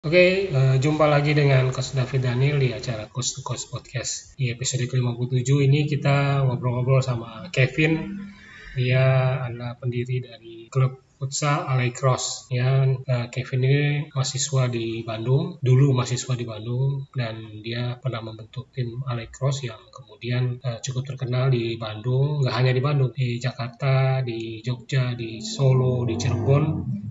[0.00, 4.32] Oke, uh, jumpa lagi dengan Coach David Daniel di acara Coach to Coach Podcast.
[4.32, 8.16] Di episode ke-57 ini kita ngobrol-ngobrol sama Kevin.
[8.80, 15.60] Dia adalah pendiri dari klub futsal Alay Cross ya uh, Kevin ini mahasiswa di Bandung
[15.60, 21.12] dulu mahasiswa di Bandung dan dia pernah membentuk tim Alay Cross yang kemudian uh, cukup
[21.12, 26.64] terkenal di Bandung nggak hanya di Bandung di Jakarta di Jogja di Solo di Cirebon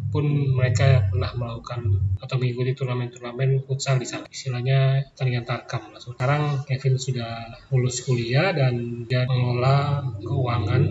[0.09, 0.25] pun
[0.57, 1.81] mereka pernah melakukan
[2.19, 4.25] atau mengikuti turnamen-turnamen futsal di sana.
[4.29, 5.93] Istilahnya tandingan tarkam.
[5.93, 10.83] Nah, sekarang Kevin sudah lulus kuliah dan dia mengelola keuangan.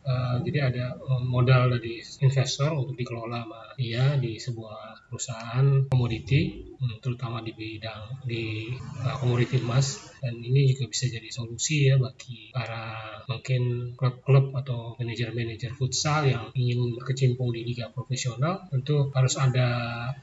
[0.00, 0.86] Uh, jadi ada
[1.22, 6.69] modal dari investor untuk dikelola sama dia di sebuah perusahaan komoditi
[7.04, 8.72] terutama di bidang di
[9.04, 10.10] uh, komoditi emas.
[10.20, 12.92] Dan ini juga bisa jadi solusi ya bagi para
[13.24, 19.68] mungkin klub-klub atau manajer-manajer futsal yang ingin berkecimpung di liga profesional tentu harus ada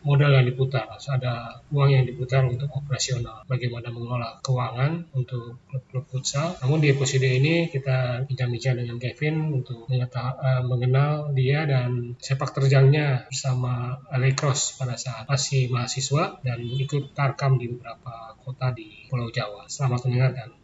[0.05, 3.41] modal yang diputar harus ada uang yang diputar untuk operasional.
[3.49, 6.53] Bagaimana mengelola keuangan untuk klub-klub futsal.
[6.61, 13.25] Namun di episode ini kita bincang-bincang dengan Kevin untuk uh, mengenal dia dan sepak terjangnya
[13.25, 19.67] bersama Alecross pada saat masih mahasiswa dan ikut tarkam di beberapa kota di Pulau Jawa.
[19.67, 20.55] Selamat mendengarkan.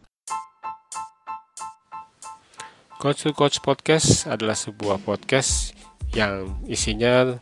[2.96, 5.76] Coach to Coach Podcast adalah sebuah podcast
[6.16, 7.36] yang isinya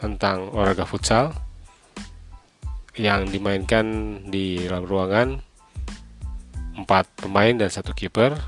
[0.00, 1.36] tentang olahraga futsal
[2.96, 3.84] yang dimainkan
[4.24, 5.28] di dalam ruangan
[6.80, 8.40] empat pemain dan satu kiper.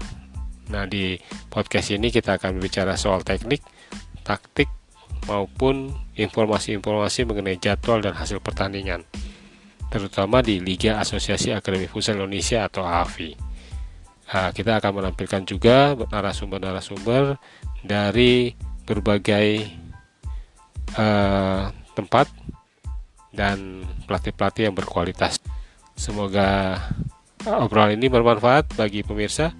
[0.73, 1.21] Nah di
[1.53, 3.61] podcast ini kita akan berbicara soal teknik,
[4.25, 4.73] taktik,
[5.29, 9.05] maupun informasi-informasi mengenai jadwal dan hasil pertandingan,
[9.93, 13.37] terutama di Liga Asosiasi Akademi Futsal Indonesia atau AFI.
[14.29, 17.37] Nah, kita akan menampilkan juga narasumber-narasumber
[17.84, 18.53] dari
[18.84, 19.69] berbagai
[20.97, 22.29] uh, tempat
[23.33, 25.41] dan pelatih-pelatih yang berkualitas.
[25.97, 26.81] Semoga
[27.45, 29.53] obrolan ini bermanfaat bagi pemirsa.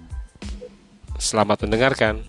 [1.19, 2.23] Selamat mendengarkan.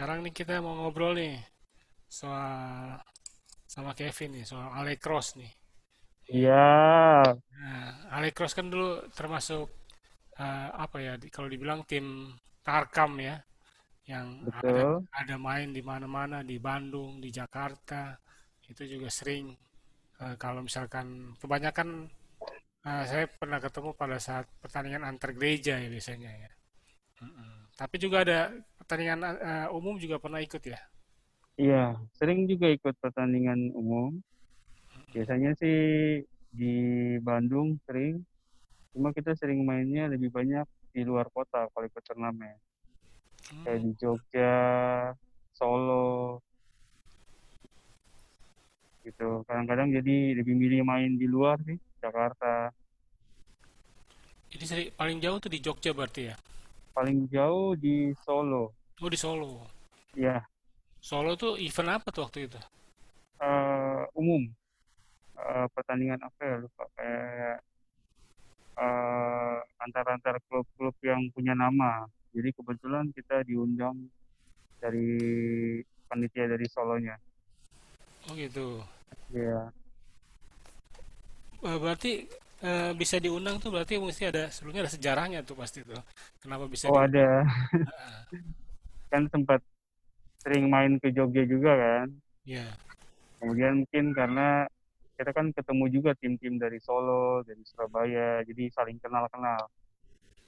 [0.00, 1.36] Sekarang nih kita mau ngobrol nih
[2.08, 2.96] soal
[3.68, 5.52] sama Kevin nih soal Alecross nih.
[6.32, 7.20] Iya.
[7.36, 9.68] Nah, Alecross kan dulu termasuk
[10.40, 12.32] uh, apa ya kalau dibilang tim
[12.64, 13.44] Tarkam ya
[14.08, 18.16] yang ada, ada main di mana-mana di Bandung, di Jakarta.
[18.72, 19.52] Itu juga sering
[20.24, 22.08] uh, kalau misalkan kebanyakan
[22.88, 26.50] uh, saya pernah ketemu pada saat pertandingan antar gereja ya biasanya ya.
[27.20, 27.52] Mm -mm.
[27.76, 28.48] Tapi juga ada
[28.90, 30.82] pertandingan uh, umum juga pernah ikut ya?
[31.54, 34.18] Iya, sering juga ikut pertandingan umum.
[35.14, 35.78] Biasanya sih
[36.50, 36.74] di
[37.22, 38.18] Bandung sering,
[38.90, 42.58] cuma kita sering mainnya lebih banyak di luar kota kalau ikut turnamen.
[43.54, 43.62] Hmm.
[43.62, 44.58] Kayak di Jogja,
[45.54, 46.42] Solo,
[49.06, 49.46] gitu.
[49.46, 52.74] Kadang-kadang jadi lebih milih main di luar sih, Jakarta.
[54.50, 56.34] Jadi paling jauh tuh di Jogja berarti ya?
[56.90, 58.79] Paling jauh di Solo.
[59.00, 59.64] Oh di Solo.
[60.12, 60.44] Iya.
[61.00, 62.60] Solo tuh event apa tuh waktu itu?
[63.40, 64.44] Uh, umum.
[65.40, 67.56] Uh, pertandingan apa ya lupa kayak
[68.76, 72.04] uh, antar-antar klub-klub yang punya nama.
[72.36, 73.96] Jadi kebetulan kita diundang
[74.76, 75.16] dari
[76.04, 77.16] panitia dari Solonya.
[78.28, 78.84] Oh gitu.
[79.32, 79.72] Iya.
[81.64, 82.28] Uh, berarti
[82.60, 85.96] uh, bisa diundang tuh berarti mesti ada sebelumnya ada sejarahnya tuh pasti tuh.
[86.44, 86.92] Kenapa bisa?
[86.92, 87.48] Oh ada.
[89.10, 89.60] kan sempat
[90.40, 92.08] sering main ke Jogja juga kan.
[92.46, 92.64] Iya.
[92.64, 92.72] Yeah.
[93.40, 94.68] Kemudian mungkin karena
[95.20, 99.68] kita kan ketemu juga tim-tim dari Solo, dari Surabaya, jadi saling kenal-kenal.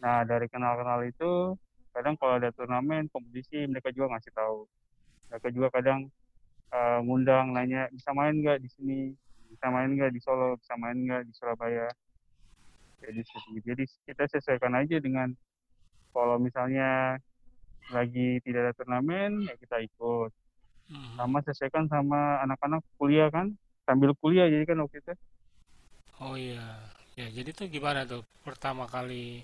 [0.01, 1.57] Nah dari kenal-kenal itu
[1.93, 4.65] kadang kalau ada turnamen kompetisi mereka juga ngasih tahu.
[5.29, 6.09] Mereka juga kadang
[6.73, 9.01] uh, ngundang nanya bisa main nggak di sini,
[9.53, 11.89] bisa main nggak di Solo, bisa main nggak di Surabaya.
[13.05, 13.21] Jadi
[13.61, 15.37] jadi kita sesuaikan aja dengan
[16.17, 17.21] kalau misalnya
[17.91, 20.31] lagi tidak ada turnamen ya kita ikut.
[20.93, 21.17] Hmm.
[21.17, 23.57] sama sesuaikan sama anak-anak kuliah kan
[23.89, 25.15] sambil kuliah jadi kan waktu itu.
[26.21, 26.63] Oh iya.
[27.17, 28.21] Ya jadi tuh gimana tuh?
[28.45, 29.41] Pertama kali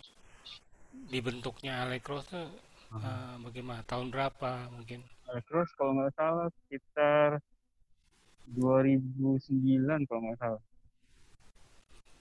[1.09, 2.49] dibentuknya Alecross tuh
[2.93, 3.01] hmm.
[3.01, 3.81] uh, bagaimana?
[3.89, 5.01] Tahun berapa mungkin?
[5.33, 7.41] Alecross kalau nggak salah sekitar
[8.53, 10.63] 2009 kalau nggak salah.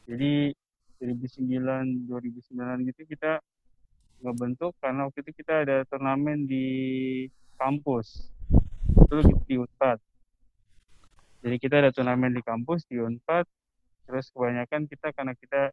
[0.07, 0.55] Jadi
[1.03, 3.43] 2009 2009 gitu kita
[4.21, 6.67] ngebentuk karena waktu itu kita ada turnamen di
[7.57, 8.33] kampus
[9.07, 9.15] itu
[9.45, 10.01] di Unpad
[11.45, 13.45] jadi kita ada turnamen di kampus di Unpad
[14.09, 15.69] terus kebanyakan kita karena kita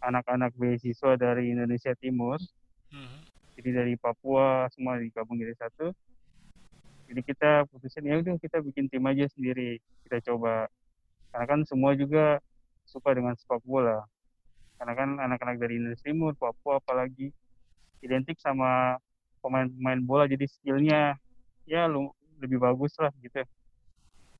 [0.00, 2.40] anak-anak beasiswa dari Indonesia Timur
[2.92, 3.18] hmm.
[3.60, 5.92] jadi dari Papua semua digabung jadi satu
[7.06, 10.66] Jadi kita putusin ya udah kita bikin tim aja sendiri, kita coba.
[11.30, 12.42] Karena kan semua juga
[12.82, 14.02] suka dengan sepak bola.
[14.74, 17.30] Karena kan anak-anak dari Indonesia Timur, Papua apalagi
[18.02, 19.00] identik sama
[19.40, 21.14] pemain-pemain bola jadi skillnya
[21.66, 22.10] ya lu,
[22.42, 23.42] lebih bagus lah gitu.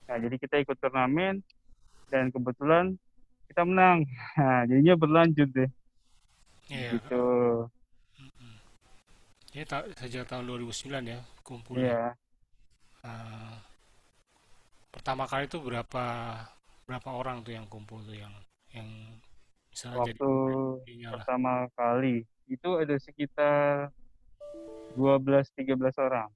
[0.06, 1.42] Nah jadi kita ikut turnamen
[2.10, 2.94] dan kebetulan
[3.50, 4.04] kita menang.
[4.38, 5.70] Nah jadinya berlanjut deh.
[6.70, 6.98] Iya.
[6.98, 7.24] Gitu.
[9.56, 11.80] Ya ta- sejak tahun 2009 ya kumpul.
[11.80, 12.12] Iya.
[13.06, 13.54] Eh,
[14.92, 16.04] pertama kali itu berapa
[16.86, 18.34] berapa orang tuh yang kumpul tuh yang
[18.74, 18.88] yang
[19.70, 20.30] misalnya jadi Waktu
[21.02, 21.12] lah.
[21.18, 23.90] pertama kali itu ada sekitar
[24.94, 26.30] 12-13 orang.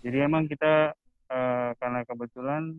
[0.00, 0.96] Jadi emang kita
[1.28, 2.76] eh, karena kebetulan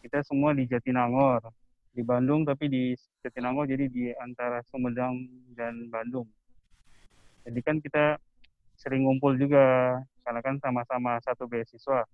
[0.00, 1.50] kita semua di Jatinangor,
[1.90, 5.26] di Bandung tapi di Jatinangor jadi di antara Sumedang
[5.58, 6.26] dan Bandung.
[7.44, 8.20] Jadi kan kita
[8.80, 12.04] sering ngumpul juga karena kan sama-sama satu beasiswa.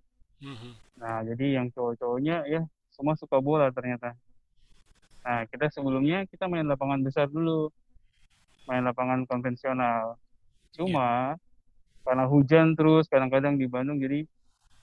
[0.41, 0.71] Mhm.
[0.99, 4.17] Nah, jadi yang cowok-cowoknya ya semua suka bola ternyata.
[5.21, 7.69] Nah, kita sebelumnya kita main lapangan besar dulu,
[8.67, 10.19] main lapangan konvensional.
[10.75, 11.39] Cuma
[12.03, 14.23] karena hujan terus kadang-kadang di Bandung jadi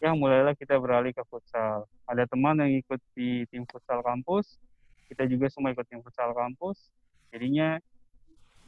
[0.02, 1.88] ya mulailah kita beralih ke futsal.
[2.04, 4.60] Ada teman yang ikut di tim futsal kampus,
[5.08, 6.92] kita juga semua ikut tim futsal kampus.
[7.32, 7.80] Jadinya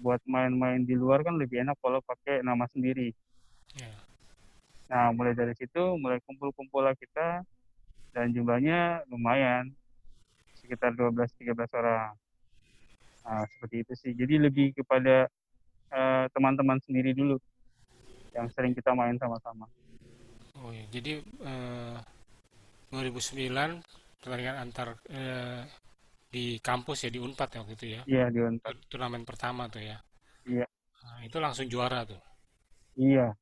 [0.00, 3.12] buat main-main di luar kan lebih enak kalau pakai nama sendiri.
[3.76, 3.92] Ya.
[4.86, 7.42] Nah, mulai dari situ mulai kumpul-kumpul lah kita
[8.16, 9.72] dan jumlahnya lumayan
[10.56, 12.16] sekitar 12-13 orang.
[13.26, 14.12] Nah, seperti itu sih.
[14.14, 15.26] Jadi lebih kepada
[15.90, 17.36] eh, teman-teman sendiri dulu
[18.32, 19.66] yang sering kita main sama-sama.
[20.62, 21.96] Oh ya, jadi eh,
[22.90, 23.82] 2009
[24.22, 25.62] pertandingan antar eh,
[26.30, 28.02] di kampus ya di Unpad ya waktu itu ya.
[28.06, 28.62] Iya, di Unpad.
[28.62, 29.98] Tur- Turnamen pertama tuh ya.
[30.46, 30.66] Iya,
[31.06, 32.18] Nah, itu langsung juara tuh.
[32.96, 33.36] iya,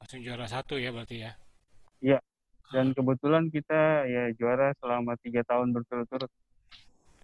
[0.00, 1.32] Langsung juara satu ya berarti ya.
[2.04, 2.18] iya.
[2.72, 6.30] Dan kebetulan kita ya juara selama tiga tahun berturut-turut.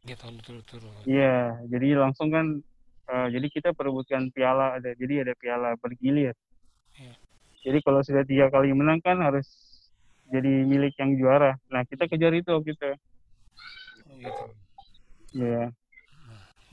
[0.00, 1.04] Berturut-turut.
[1.04, 2.60] Iya, jadi langsung kan,
[3.08, 6.32] eh, jadi kita perebutkan piala ada, jadi ada piala bergilir.
[6.96, 7.14] Iya.
[7.60, 9.44] Jadi kalau sudah tiga kali menang kan harus
[10.32, 11.52] jadi milik yang juara.
[11.68, 12.90] Nah kita kejar itu itu.
[14.08, 14.44] Oh, gitu.
[15.30, 15.70] Iya,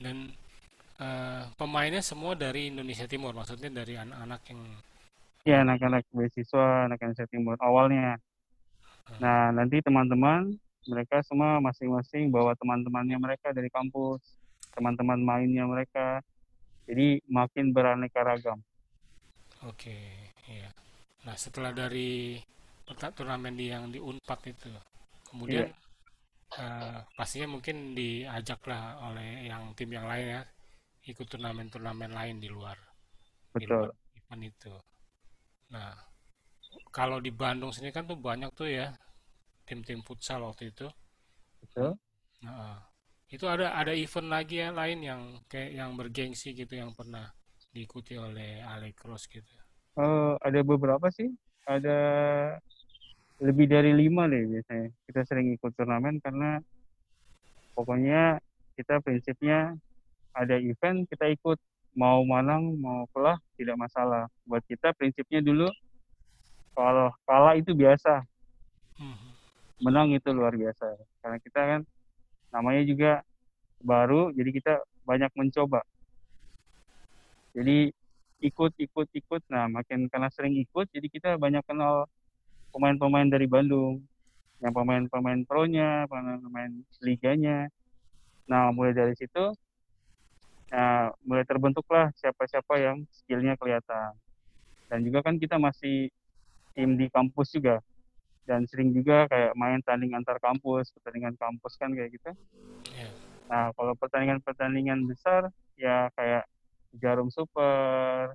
[0.00, 0.32] Dan
[0.98, 4.60] eh, pemainnya semua dari Indonesia Timur, maksudnya dari anak-anak yang
[5.46, 8.16] ya anak-anak beasiswa, anak Indonesia Timur awalnya.
[9.16, 10.52] Nah nanti teman-teman
[10.86, 14.38] mereka semua masing-masing bawa teman-temannya mereka dari kampus,
[14.76, 16.22] teman-teman mainnya mereka.
[16.88, 18.62] Jadi makin beraneka ragam.
[19.66, 19.98] Oke,
[20.48, 20.70] iya.
[21.26, 22.38] Nah, setelah dari
[22.88, 24.70] turnamen di yang di Unpad itu,
[25.28, 25.68] kemudian
[26.56, 30.42] eh, pastinya mungkin diajak lah oleh yang tim yang lain ya,
[31.10, 32.78] ikut turnamen-turnamen lain di luar,
[33.52, 34.16] di luar Betul.
[34.16, 34.74] event itu.
[35.74, 35.92] Nah,
[36.88, 38.88] kalau di Bandung sini kan tuh banyak tuh ya
[39.68, 40.88] tim-tim futsal waktu itu.
[41.60, 42.00] Betul.
[42.40, 42.80] Nah,
[43.28, 47.28] itu ada ada event lagi ya lain yang kayak yang bergengsi gitu yang pernah
[47.68, 49.52] diikuti oleh Alecross gitu.
[50.00, 51.28] Eh, ada beberapa sih,
[51.68, 52.00] ada
[53.44, 54.88] lebih dari lima deh biasanya.
[55.04, 56.64] Kita sering ikut turnamen karena
[57.76, 58.40] pokoknya
[58.80, 59.76] kita prinsipnya
[60.32, 61.60] ada event kita ikut
[61.98, 64.30] mau menang mau kalah tidak masalah.
[64.48, 65.68] Buat kita prinsipnya dulu
[66.72, 68.22] kalau kalah itu biasa,
[68.98, 69.27] Mhm.
[69.82, 70.98] Menang itu luar biasa.
[71.22, 71.80] Karena kita kan
[72.54, 73.12] namanya juga
[73.82, 74.72] baru, jadi kita
[75.06, 75.82] banyak mencoba.
[77.54, 77.90] Jadi
[78.38, 82.06] ikut ikut ikut, nah makin karena sering ikut, jadi kita banyak kenal
[82.70, 84.02] pemain-pemain dari Bandung,
[84.58, 86.70] yang pemain-pemain pro-nya, pemain-pemain
[87.02, 87.70] liganya.
[88.50, 89.54] Nah, mulai dari situ,
[90.70, 94.14] nah, mulai terbentuklah siapa-siapa yang skillnya kelihatan.
[94.88, 96.10] Dan juga kan kita masih
[96.72, 97.82] tim di kampus juga,
[98.48, 102.32] dan sering juga kayak main tanding antar kampus, pertandingan kampus kan kayak gitu.
[102.96, 103.12] Iya.
[103.52, 106.48] Nah, kalau pertandingan-pertandingan besar, ya kayak
[106.96, 108.32] Jarum Super,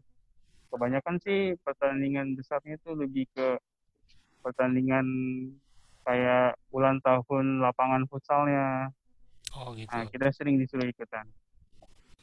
[0.70, 3.58] kebanyakan sih pertandingan besarnya itu lebih ke
[4.46, 5.06] pertandingan
[6.06, 8.94] kayak ulang tahun lapangan futsalnya.
[9.58, 9.90] Oh gitu.
[9.90, 11.26] Nah, kita sering disuruh ikutan.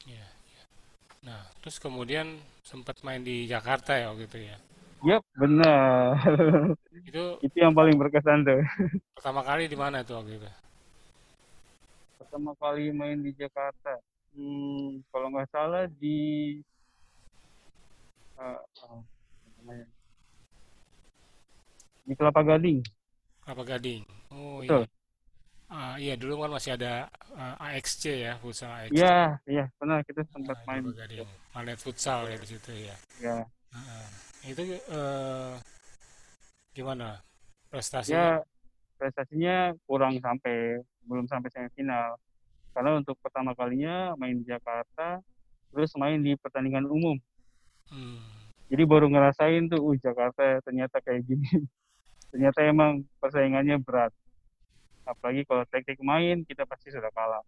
[0.07, 0.63] Iya, iya.
[1.27, 4.57] Nah, terus kemudian sempat main di Jakarta ya waktu itu ya.
[5.01, 6.13] Yap, benar.
[6.93, 8.61] Itu itu yang paling berkesan tuh.
[9.17, 10.49] pertama kali di mana tuh waktu itu?
[12.21, 13.97] Pertama kali main di Jakarta.
[14.37, 16.61] Hmm, kalau nggak salah di
[18.37, 19.85] eh, oh, apa namanya?
[22.05, 22.79] di Kelapa Gading.
[23.41, 24.01] Kelapa Gading.
[24.31, 24.85] Oh Betul.
[24.85, 24.89] iya.
[25.71, 29.01] Ah, iya dulu kan masih ada ah, AXC ya, futsal AXC.
[29.01, 30.83] Iya, iya, pernah kita sempat Ah, main.
[30.85, 31.27] Kelapa Gading.
[31.57, 32.95] Manet futsal ya di situ ya.
[33.17, 33.37] Ya,
[33.73, 34.30] Heeh.
[34.45, 35.53] Itu eh,
[36.73, 38.25] gimana Ya prestasinya?
[38.97, 39.55] prestasinya
[39.87, 42.17] kurang sampai belum sampai semifinal.
[42.71, 45.19] Karena untuk pertama kalinya main di Jakarta,
[45.71, 47.19] terus main di pertandingan umum.
[47.91, 48.19] Hmm.
[48.71, 51.47] Jadi baru ngerasain tuh, uh Jakarta ternyata kayak gini.
[52.31, 54.15] ternyata emang persaingannya berat.
[55.03, 57.43] Apalagi kalau teknik main kita pasti sudah kalah.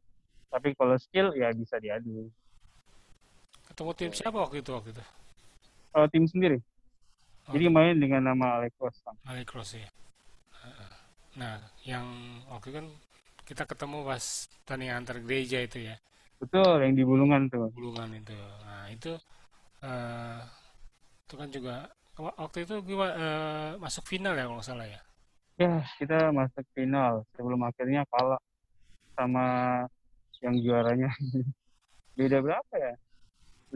[0.51, 2.27] Tapi kalau skill ya bisa diadu.
[3.71, 5.03] Ketemu tim siapa waktu itu waktu itu?
[5.93, 6.57] Kalau tim sendiri,
[7.47, 9.15] Oh, jadi main dengan nama Alex Rostam.
[9.29, 9.89] Alikros ya.
[11.39, 12.05] Nah, yang
[12.51, 12.85] waktu kan
[13.47, 14.25] kita ketemu pas
[14.67, 15.95] tanding antar gereja itu ya,
[16.41, 17.67] Betul, yang di Bulungan tuh.
[17.73, 18.37] Bulungan itu.
[18.67, 19.11] Nah, itu
[19.85, 20.39] eh
[21.25, 21.75] itu kan juga
[22.25, 25.01] wa- waktu itu gimana eh, masuk final ya kalau nggak salah ya.
[25.61, 25.69] Ya,
[26.01, 28.41] kita masuk final sebelum akhirnya kalah
[29.17, 29.41] sama
[30.43, 31.09] yang juaranya.
[32.19, 32.93] Beda berapa ya?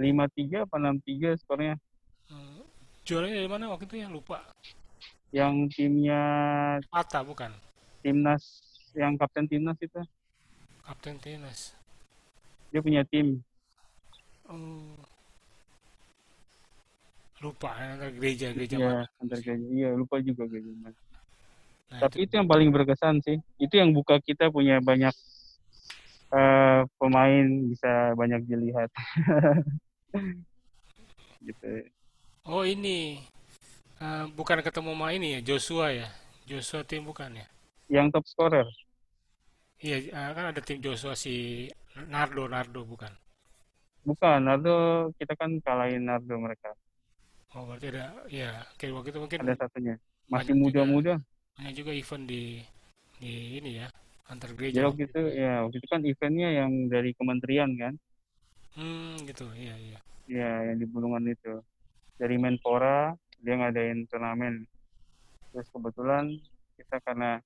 [0.03, 1.75] 5-3 apa 6-3 skornya.
[3.07, 4.43] Juaranya dari mana waktu itu ya lupa.
[5.31, 6.21] Yang timnya
[6.91, 7.51] Pata bukan?
[8.03, 8.43] timnas,
[8.95, 9.99] yang kapten timnas itu,
[10.83, 11.71] Kapten timnas.
[12.71, 13.39] dia punya tim.
[14.47, 14.95] Oh,
[17.43, 19.03] lupa ya, antar gereja gereja Iya, mana.
[19.23, 19.65] antar gereja.
[19.71, 20.71] Iya, lupa juga gereja.
[21.87, 23.39] Nah, Tapi itu itu yang paling berkesan sih.
[23.55, 25.15] Itu yang buka kita punya banyak
[26.35, 28.91] eh, pemain bisa banyak dilihat
[31.47, 31.67] gitu.
[32.47, 32.97] Oh ini
[34.05, 36.07] eh, bukan ketemu sama ini ya Joshua ya.
[36.49, 37.47] Joshua tim bukan ya?
[37.91, 38.67] Yang top scorer.
[39.85, 41.33] Iya eh, kan ada tim Joshua si
[42.13, 43.11] Nardo Nardo bukan?
[44.07, 44.75] Bukan, Nardo
[45.19, 46.71] kita kan kalahin Nardo mereka.
[47.55, 48.49] Oh berarti ada ya
[48.79, 49.95] kayak waktu itu mungkin Ada satunya.
[50.31, 51.19] Masih muda-muda.
[51.57, 52.61] banyak juga event di
[53.17, 53.87] di ini ya
[54.29, 54.81] antar Jadi gereja.
[54.87, 57.93] waktu itu ya waktu itu kan eventnya yang dari kementerian kan.
[58.77, 59.99] Hmm gitu iya iya.
[60.27, 61.63] Ya, yang di Bulungan itu.
[62.17, 64.65] Dari Menpora dia ngadain turnamen.
[65.53, 66.33] Terus kebetulan
[66.77, 67.41] kita karena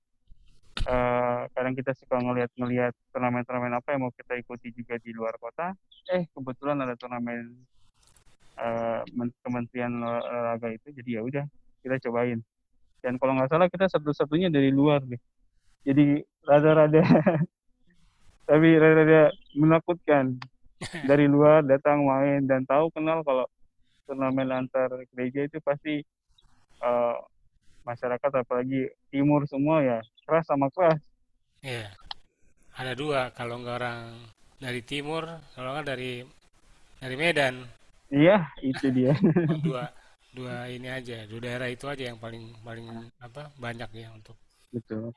[0.88, 5.76] eh, kadang kita suka ngelihat-ngelihat turnamen-turnamen apa yang mau kita ikuti juga di luar kota.
[6.12, 7.68] Eh, kebetulan ada turnamen
[9.18, 11.46] Men- Kementerian Olahraga itu, jadi ya udah
[11.82, 12.40] kita cobain.
[13.02, 15.18] Dan kalau nggak salah kita satu-satunya dari luar deh.
[15.82, 17.02] Jadi rada-rada,
[18.50, 20.38] tapi rada-rada menakutkan.
[21.06, 23.46] Dari luar datang main dan tahu kenal kalau
[24.12, 26.04] turnamen antar gereja itu pasti
[26.84, 27.18] eh,
[27.88, 31.00] masyarakat apalagi timur semua ya keras sama keras.
[31.64, 31.88] Iya.
[32.76, 34.12] Ada dua kalau nggak orang
[34.60, 35.24] dari timur
[35.56, 36.28] kalau nggak dari
[37.00, 37.64] dari Medan.
[38.12, 39.16] Iya, itu dia.
[39.64, 39.88] Dua
[40.36, 42.88] dua ini aja dua daerah itu aja yang paling paling
[43.20, 44.36] apa banyak ya untuk
[44.72, 45.12] Betul.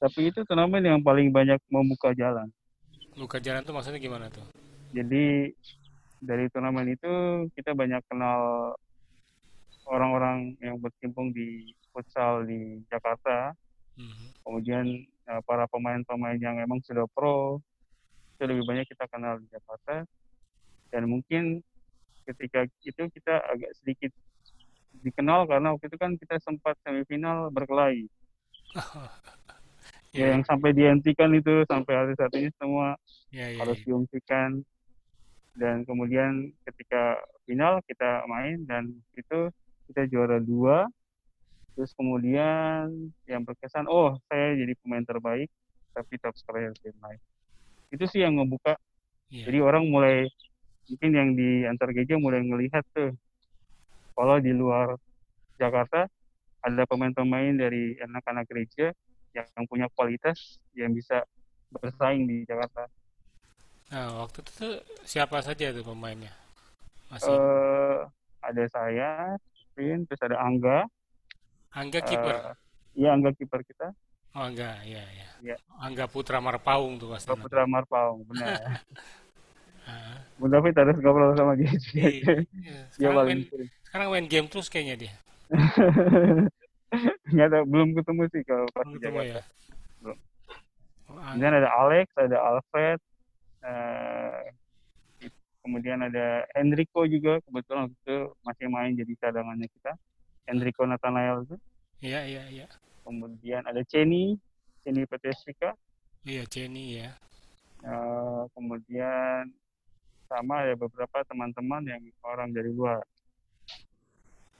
[0.00, 2.48] Tapi itu turnamen yang paling banyak membuka jalan.
[3.12, 4.40] buka jalan tuh maksudnya gimana tuh?
[4.96, 5.52] Jadi
[6.22, 7.12] dari turnamen itu
[7.58, 8.72] kita banyak kenal
[9.90, 13.50] orang-orang yang berkecimpung di futsal di Jakarta.
[13.98, 14.26] Mhm.
[14.46, 17.58] Kemudian eh, para pemain-pemain yang emang sudah pro
[18.38, 20.06] itu lebih banyak kita kenal di Jakarta.
[20.94, 21.58] Dan mungkin
[22.22, 24.14] ketika itu kita agak sedikit
[25.02, 28.06] dikenal karena waktu itu kan kita sempat semifinal berkelahi.
[30.12, 33.00] Ya, Iya, yang sampai dihentikan itu sampai hari saat ini semua
[33.32, 33.84] iya, iya, harus iya.
[33.88, 34.60] diungsikan
[35.52, 39.52] dan kemudian ketika final kita main dan itu
[39.90, 40.88] kita juara dua.
[41.72, 42.92] Terus kemudian
[43.24, 45.48] yang berkesan oh saya jadi pemain terbaik
[45.96, 47.20] tapi top scorer tim lain.
[47.92, 48.76] Itu sih yang ngebuka.
[49.32, 49.48] Iya.
[49.48, 50.28] jadi orang mulai
[50.92, 53.16] mungkin yang di antar gereja mulai ngelihat tuh
[54.12, 55.00] kalau di luar
[55.56, 56.04] Jakarta
[56.60, 58.92] ada pemain-pemain dari anak-anak gereja
[59.32, 61.24] yang punya kualitas yang bisa
[61.72, 62.84] bersaing di Jakarta
[63.92, 66.32] Nah, waktu itu tuh siapa saja tuh pemainnya?
[67.12, 67.98] Masih eh
[68.40, 69.36] ada saya,
[69.76, 70.88] Vin, terus ada Angga,
[71.70, 72.34] Angga kiper.
[72.34, 72.56] eh
[72.96, 73.92] iya Angga kiper kita,
[74.32, 75.28] Oh, Angga, iya, iya.
[75.44, 75.56] Iya.
[75.76, 77.28] Angga Putra Marpaung tuh pasti.
[77.36, 78.56] Putra Marpaung, benar.
[79.82, 81.66] Ah, Bunda David harus ngobrol sama dia.
[81.90, 82.34] iya, iya.
[82.38, 83.70] dia Sekarang paling main, sering.
[83.82, 85.14] sekarang main game terus kayaknya dia.
[87.34, 89.34] Nggak ada, belum ketemu sih kalau pas Belum ketemu Jakarta.
[89.34, 89.42] ya.
[89.98, 90.18] Belum.
[91.10, 92.98] Oh, ada Alex, ada Alfred,
[93.62, 94.42] eh,
[95.62, 99.92] kemudian ada Enrico juga, kebetulan waktu itu masih main jadi cadangannya kita.
[100.50, 101.56] Enrico Nathanael itu.
[102.02, 102.66] Iya, iya, iya.
[103.06, 104.34] Kemudian ada Ceni,
[104.82, 105.78] Ceni Petrusika.
[106.26, 107.14] Iya, Jenny ya.
[107.82, 109.50] Eh, kemudian
[110.30, 113.02] sama ada beberapa teman-teman yang orang dari luar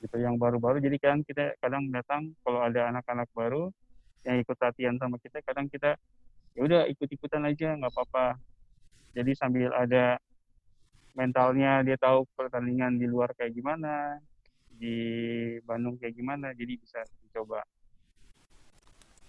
[0.02, 3.70] gitu yang baru-baru jadi kan kita kadang datang kalau ada anak-anak baru
[4.26, 5.94] yang ikut latihan sama kita kadang kita
[6.58, 8.34] ya udah ikut-ikutan aja nggak apa-apa
[9.16, 10.18] jadi sambil ada
[11.12, 14.16] mentalnya dia tahu pertandingan di luar kayak gimana
[14.72, 14.96] di
[15.68, 17.60] Bandung kayak gimana jadi bisa dicoba.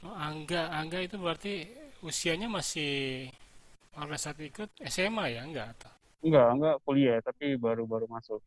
[0.03, 1.53] Oh, Angga, Angga itu berarti
[2.03, 2.91] usianya masih
[3.95, 5.93] pada saat ikut SMA ya, enggak atau?
[6.23, 8.41] Enggak enggak kuliah tapi baru-baru masuk.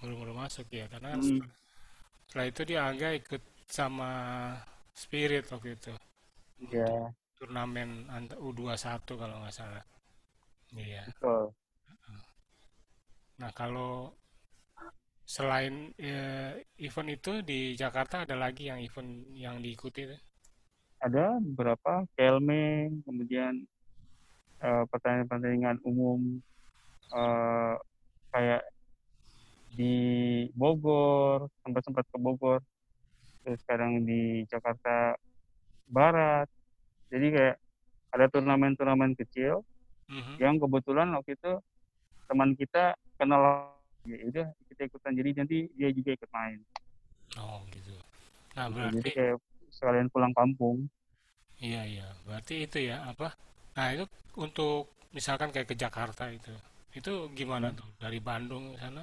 [0.00, 0.86] Baru-baru masuk ya?
[0.86, 1.42] Karena hmm,
[2.26, 4.10] setelah, itu dia Angga ikut sama
[4.94, 5.92] Spirit waktu itu.
[6.72, 9.82] Ya turnamen ant- U21 kalau nggak salah.
[10.76, 11.08] Iya.
[11.08, 11.52] betul.
[13.38, 14.12] Nah, kalau
[15.28, 20.08] selain eh, event itu di Jakarta ada lagi yang event yang diikuti
[21.04, 23.60] ada beberapa kelme kemudian
[24.64, 26.40] eh, pertandingan-pertandingan umum
[27.12, 27.74] eh,
[28.32, 28.64] kayak
[29.76, 29.94] di
[30.56, 32.64] Bogor sempat sempat ke Bogor
[33.44, 35.14] terus sekarang di Jakarta
[35.88, 36.48] Barat.
[37.08, 37.56] Jadi kayak
[38.12, 39.64] ada turnamen-turnamen kecil
[40.08, 40.34] Mhm.
[40.40, 41.52] yang kebetulan waktu itu
[42.28, 43.72] teman kita kenal
[44.08, 46.60] ya udah kita ikutan jadi nanti dia juga ikut main
[47.36, 47.92] Oh, gitu.
[48.56, 49.36] Nah, gitu jadi berarti kayak
[49.68, 50.88] sekalian pulang kampung
[51.58, 52.06] Iya, iya.
[52.22, 53.34] Berarti itu ya, apa?
[53.74, 54.06] Nah, itu
[54.38, 56.54] untuk misalkan kayak ke Jakarta itu.
[56.94, 57.86] Itu gimana tuh?
[57.98, 59.02] Dari Bandung sana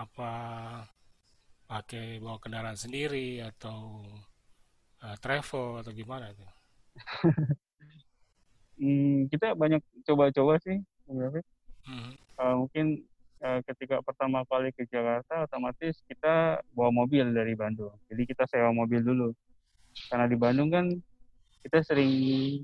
[0.00, 0.32] apa
[1.68, 4.00] pakai bawa kendaraan sendiri atau
[5.04, 6.50] eh, travel atau gimana tuh?
[8.74, 10.82] Hmm, kita banyak coba-coba sih.
[11.06, 11.42] Mhm.
[12.34, 12.86] Eh, mungkin
[13.44, 17.92] eh, ketika pertama kali ke Jakarta otomatis kita bawa mobil dari Bandung.
[18.08, 19.30] Jadi kita sewa mobil dulu.
[20.10, 20.90] Karena di Bandung kan
[21.60, 22.10] kita sering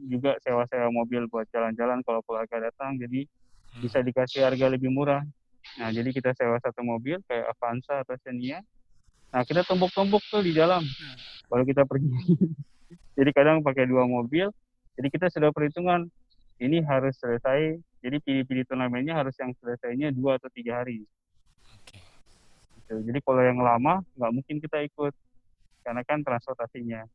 [0.08, 2.96] juga sewa-sewa mobil buat jalan-jalan kalau keluarga datang.
[2.96, 3.28] Jadi
[3.70, 3.86] Hmm.
[3.86, 5.22] bisa dikasih harga lebih murah.
[5.78, 8.58] Nah jadi kita sewa satu mobil kayak Avanza atau Xenia.
[9.30, 10.82] Nah kita tumpuk-tumpuk tuh di dalam.
[11.46, 12.10] Baru kita pergi.
[13.14, 14.50] Jadi kadang pakai dua mobil
[15.00, 16.12] jadi kita sudah perhitungan
[16.60, 21.08] ini harus selesai jadi pilih-pilih turnamennya harus yang selesainya dua atau tiga hari
[21.72, 21.96] Oke.
[22.84, 23.00] gitu.
[23.08, 25.16] jadi kalau yang lama nggak mungkin kita ikut
[25.80, 27.08] karena kan transportasinya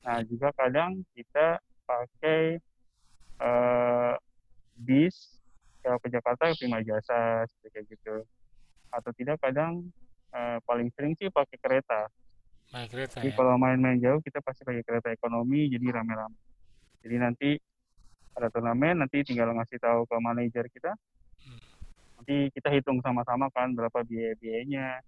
[0.00, 2.56] nah juga kadang kita pakai
[3.36, 4.14] eh,
[4.80, 5.44] bis
[5.84, 8.24] kalau ke Jakarta prima jasa seperti gitu
[8.96, 9.92] atau tidak kadang
[10.32, 12.08] eh, paling sering sih pakai kereta
[12.72, 13.36] Naik kereta jadi ya.
[13.36, 16.49] kalau main-main jauh kita pasti pakai kereta ekonomi jadi rame-rame
[17.00, 17.50] jadi nanti
[18.32, 20.92] ada turnamen nanti tinggal ngasih tahu ke manajer kita
[21.40, 21.56] Hmm.
[22.20, 25.00] nanti kita hitung sama-sama kan berapa biaya-biayanya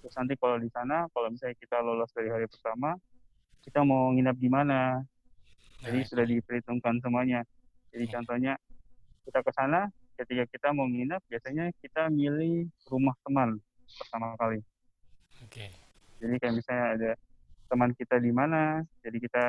[0.00, 2.96] terus nanti kalau di sana kalau misalnya kita lolos dari hari pertama
[3.60, 5.04] kita mau nginap di mana
[5.76, 7.44] Nah, jadi itu sudah diperhitungkan semuanya
[7.92, 8.12] jadi Iya.
[8.16, 8.52] contohnya
[9.28, 13.60] kita ke sana ketika kita mau nginap biasanya kita milih rumah teman
[14.00, 14.64] pertama kali
[15.44, 15.68] Oke.
[16.16, 17.10] jadi kayak misalnya ada
[17.68, 19.44] teman kita di mana jadi kita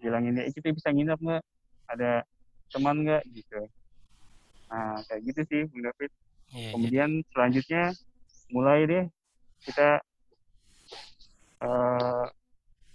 [0.00, 1.44] bilangin "Eh, kita bisa nginap nggak?
[1.92, 2.24] Ada
[2.72, 3.22] teman nggak?
[3.28, 3.60] Gitu.
[4.72, 6.10] Nah kayak gitu sih Bung David.
[6.10, 6.16] Iya,
[6.50, 7.84] jadi kemudian selanjutnya
[8.50, 9.04] mulai deh
[9.62, 10.02] kita
[11.62, 12.24] eh,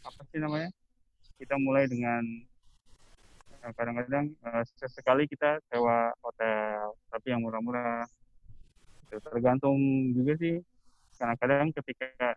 [0.04, 0.70] apa sih namanya?
[1.40, 2.24] Kita mulai dengan
[3.64, 8.04] eh, kadang-kadang eh, sesekali kita sewa hotel tapi yang murah-murah.
[9.08, 10.60] Tergantung juga sih.
[11.16, 12.36] Kadang-kadang ketika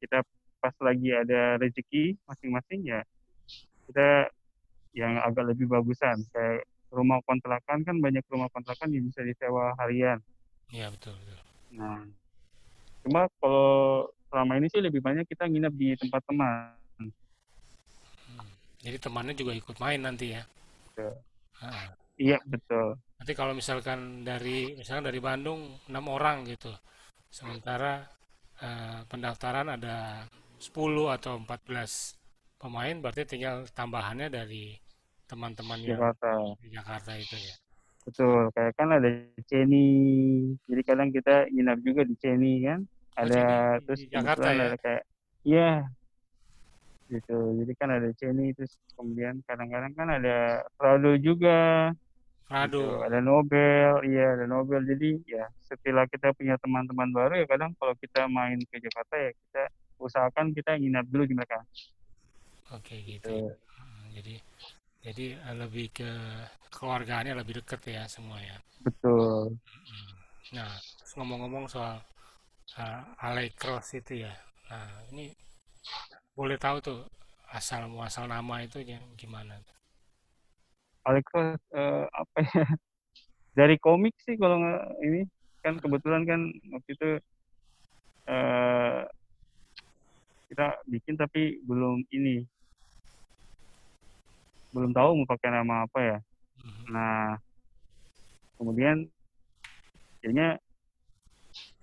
[0.00, 0.24] kita
[0.64, 3.04] pas lagi ada rezeki masing-masing ya
[3.90, 4.30] kita
[4.94, 10.22] yang agak lebih bagusan kayak rumah kontrakan kan banyak rumah kontrakan yang bisa disewa harian
[10.70, 11.40] iya betul, betul.
[11.74, 11.98] nah
[13.04, 16.74] cuma kalau selama ini sih lebih banyak kita nginep di tempat teman
[18.24, 18.48] Hmm.
[18.86, 20.42] Jadi temannya juga ikut main nanti ya.
[20.94, 21.10] Gitu.
[21.58, 21.90] Ah.
[22.14, 26.70] iya betul Nanti kalau misalkan dari misalkan dari Bandung enam orang gitu,
[27.32, 28.04] sementara
[28.60, 30.28] eh, pendaftaran ada
[30.60, 32.23] 10 atau 14
[32.64, 34.72] pemain, berarti tinggal tambahannya dari
[35.28, 36.32] teman-teman yang Jakarta.
[36.64, 37.56] di Jakarta itu ya.
[38.04, 39.08] betul kayak kan ada
[39.48, 39.88] Ceni.
[40.68, 42.80] Jadi kadang kita nginap juga di Ceni kan?
[42.84, 43.42] Oh, ada
[43.80, 44.60] di, terus di Jakarta ya.
[44.68, 45.02] ada kayak
[45.44, 45.72] iya.
[47.08, 51.92] Gitu jadi kan ada Ceni terus kemudian kadang-kadang kan ada Prado juga.
[52.44, 53.00] Gitu Rado.
[53.00, 54.84] ada Nobel iya ada Nobel.
[54.84, 59.32] Jadi ya setelah kita punya teman-teman baru ya kadang kalau kita main ke Jakarta ya
[59.32, 59.64] kita
[59.96, 61.64] usahakan kita nginap dulu di mereka
[62.72, 63.44] Oke gitu ya.
[63.44, 64.34] gitu Hmm, Jadi
[65.04, 66.10] jadi eh, lebih ke
[66.74, 68.56] keluargaannya lebih dekat ya semua ya.
[68.84, 69.58] betul.
[70.56, 70.70] Nah,
[71.18, 71.96] ngomong-ngomong soal
[72.78, 74.34] uh, Alley Cross itu ya.
[74.70, 75.32] Nah, ini
[76.38, 76.98] boleh tahu tuh
[77.58, 78.78] asal muasal nama itu
[79.20, 79.54] gimana?
[81.08, 82.64] Alex eh, apa ya
[83.58, 85.20] dari komik sih kalau nggak ini
[85.64, 86.40] kan kebetulan kan
[86.74, 87.06] waktu itu
[88.26, 89.04] eh,
[90.48, 92.44] kita bikin tapi belum ini
[94.74, 96.18] belum tahu mau pakai nama apa ya
[96.58, 96.84] Mhm.
[96.90, 97.38] nah
[98.58, 99.06] kemudian
[100.18, 100.58] jadinya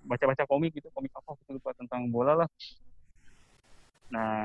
[0.04, 2.50] baca-baca komik gitu komik apa aku lupa tentang bola lah
[4.12, 4.44] Nah,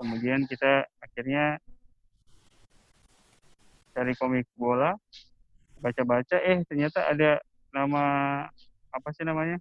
[0.00, 1.60] kemudian kita akhirnya
[3.92, 4.96] cari komik bola,
[5.76, 7.44] baca-baca, eh ternyata ada
[7.76, 8.04] nama
[8.88, 9.60] apa sih namanya?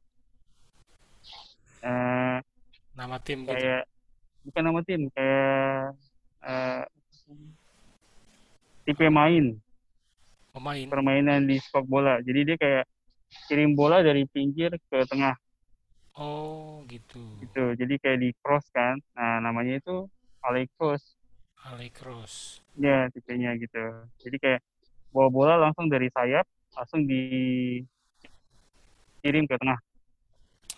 [1.84, 2.38] Eh,
[2.96, 3.52] Nama tim gitu.
[3.52, 3.84] kayak
[4.48, 6.00] bukan nama tim, kayak
[6.48, 6.84] eh,
[8.90, 9.54] tipe main,
[10.50, 10.88] Pemain.
[10.90, 12.18] permainan di sepak bola.
[12.26, 12.86] Jadi dia kayak
[13.46, 15.38] kirim bola dari pinggir ke tengah
[16.18, 17.22] Oh, gitu.
[17.40, 17.78] gitu.
[17.78, 18.98] Jadi kayak di cross kan.
[19.14, 20.10] Nah, namanya itu
[20.42, 21.16] alley cross.
[21.70, 22.66] Alley cross.
[22.76, 24.10] Ya, tipenya gitu.
[24.26, 24.66] Jadi kayak
[25.14, 27.86] bawa bola langsung dari sayap langsung dikirim
[29.46, 29.80] ke tengah.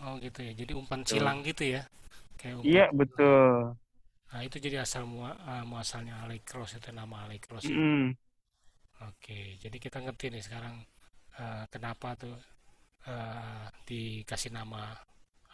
[0.03, 0.51] Oh, gitu ya.
[0.51, 1.15] Jadi umpan Betul.
[1.15, 1.87] silang gitu ya.
[2.35, 3.79] Kayak umpan Iya, betul.
[4.31, 7.39] Nah, itu jadi asal mua, ah, muasalnya alley cross itu nama ya.
[7.67, 8.15] Mm-mm.
[9.03, 10.87] Oke, jadi kita ngerti nih sekarang
[11.35, 12.37] eh, kenapa tuh
[13.11, 14.95] eh, dikasih nama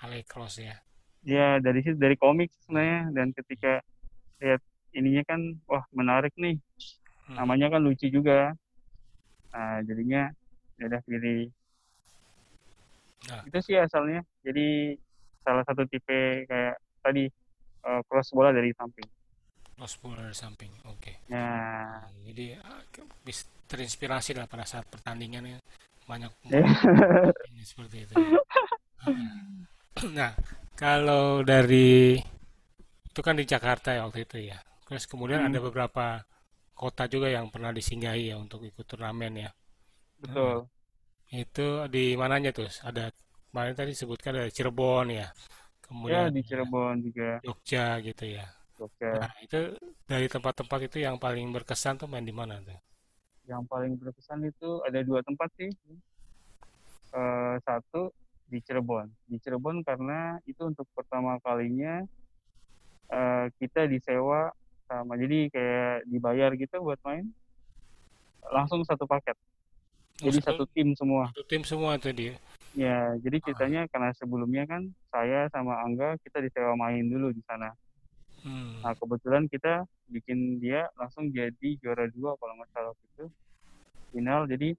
[0.06, 0.78] alley cross ya.
[1.26, 3.82] Ya, dari situ dari komik sebenarnya dan ketika
[4.38, 4.62] lihat
[4.94, 6.62] ininya kan wah menarik nih.
[7.28, 7.42] Hmm.
[7.42, 8.54] Namanya kan lucu juga.
[9.52, 10.30] Nah, jadinya
[10.78, 11.50] ya udah pilih.
[13.26, 13.42] Nah.
[13.50, 14.22] Itu sih asalnya.
[14.46, 14.94] Jadi
[15.42, 17.26] salah satu tipe kayak tadi
[17.84, 19.08] eh, cross bola dari samping.
[19.78, 20.72] Cross bola dari samping.
[20.90, 21.22] Oke.
[21.30, 25.60] Nah, Jadi ah, ke- bis- terinspirasi lah pada saat pertandingan ya
[26.08, 26.63] banyak Ya.
[27.52, 28.13] ini seperti itu.
[30.13, 30.32] Nah,
[30.74, 32.16] kalau dari
[33.08, 34.58] itu kan di Jakarta ya waktu itu ya.
[34.88, 35.50] Terus kemudian Hmm.
[35.52, 36.06] ada beberapa
[36.72, 39.50] kota juga yang pernah disinggahi ya untuk ikut turnamen ya.
[40.18, 40.66] betul.
[41.28, 42.66] Itu di mananya tuh?
[42.82, 43.12] Ada
[43.52, 45.28] kemarin tadi sebutkan ada Cirebon ya.
[45.88, 47.39] Ya, Kemudian di Cirebon juga.
[47.47, 48.45] Jogja gitu ya.
[48.76, 49.12] Jogja.
[49.23, 49.60] Nah, itu
[50.04, 52.76] dari tempat-tempat itu yang paling berkesan tuh main di mana tuh?
[53.47, 55.71] Yang paling berkesan itu ada dua tempat sih.
[57.15, 58.12] Eh, satu
[58.52, 59.08] di Cirebon.
[59.32, 62.04] Di Cirebon karena itu untuk pertama kalinya
[63.08, 64.52] eh, kita disewa
[64.91, 67.32] sama jadi kayak dibayar gitu buat main
[68.52, 69.36] langsung satu paket.
[70.19, 71.32] Jadi satu- satu tim semua.
[71.32, 72.36] Satu tim semua tuh dia.
[72.78, 77.74] Ya, jadi ceritanya karena sebelumnya kan saya sama Angga kita disewa main dulu di sana.
[78.46, 78.86] Hmm.
[78.86, 79.82] Nah, kebetulan kita
[80.13, 83.26] bikin dia langsung jadi juara dua kalau nggak salah itu
[84.13, 84.46] final.
[84.46, 84.78] Jadi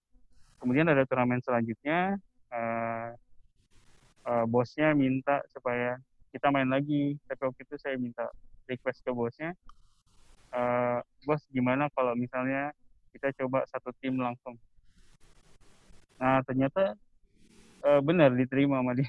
[0.62, 2.14] kemudian ada turnamen selanjutnya.
[2.48, 3.12] eh,
[4.24, 5.98] eh, bosnya minta supaya
[6.30, 7.18] kita main lagi.
[7.26, 8.24] Tapi waktu itu saya minta
[8.70, 9.52] request ke bosnya,
[10.54, 12.70] eh, bos gimana kalau misalnya
[13.10, 14.54] kita coba satu tim langsung.
[16.22, 16.96] Nah ternyata
[17.80, 19.08] eh, benar diterima sama dia.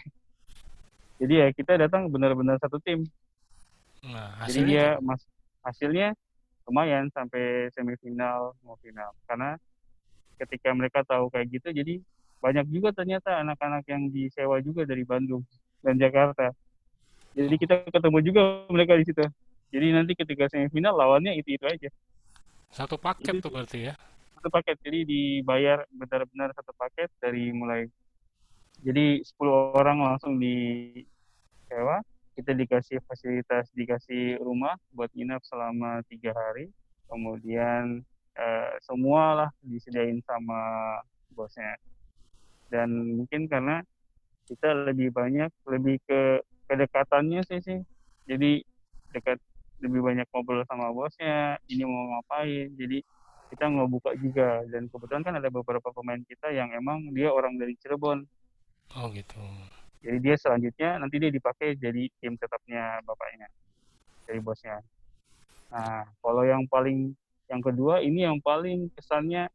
[1.19, 3.03] Jadi ya kita datang benar-benar satu tim.
[4.05, 5.21] Nah, Jadi hasilnya dia tuh- mas
[5.59, 6.07] hasilnya
[6.63, 9.59] lumayan sampai semifinal mau final karena
[10.39, 11.99] ketika mereka tahu kayak gitu jadi
[12.39, 15.43] banyak juga ternyata anak-anak yang disewa juga dari Bandung
[15.83, 16.55] dan Jakarta.
[17.35, 19.25] Jadi kita ketemu juga mereka di situ.
[19.69, 21.89] Jadi nanti ketika semifinal lawannya itu itu aja
[22.69, 23.93] satu paket itu- tuh berarti ya.
[24.39, 24.79] satu paket.
[24.79, 27.83] Jadi dibayar benar-benar satu paket dari mulai
[28.79, 31.99] jadi 10 orang langsung disewa
[32.39, 36.71] kita dikasih fasilitas dikasih rumah buat nginap selama tiga hari.
[37.11, 37.99] Kemudian
[38.39, 40.95] eh, semua lah disediain sama
[41.35, 41.75] bosnya.
[42.71, 43.83] Dan mungkin karena
[44.47, 46.39] kita lebih banyak lebih ke
[46.71, 47.79] kedekatannya sih sih.
[48.23, 48.63] Jadi
[49.11, 49.35] dekat
[49.83, 52.71] lebih banyak ngobrol sama bosnya ini mau ngapain.
[52.79, 53.03] Jadi
[53.51, 54.63] kita nggak buka juga.
[54.71, 58.23] Dan kebetulan kan ada beberapa pemain kita yang emang dia orang dari Cirebon
[58.97, 59.37] Oh gitu.
[59.99, 63.45] jadi dia selanjutnya nanti dia dipakai jadi tim tetapnya bapaknya
[64.25, 64.79] dari bosnya.
[65.69, 67.13] Nah kalau yang paling
[67.51, 69.51] yang kedua ini yang paling kesannya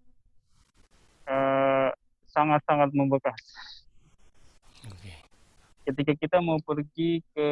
[1.27, 1.89] eh,
[2.31, 3.41] sangat-sangat membekas.
[4.91, 5.15] Oke.
[5.87, 7.49] Ketika kita mau pergi ke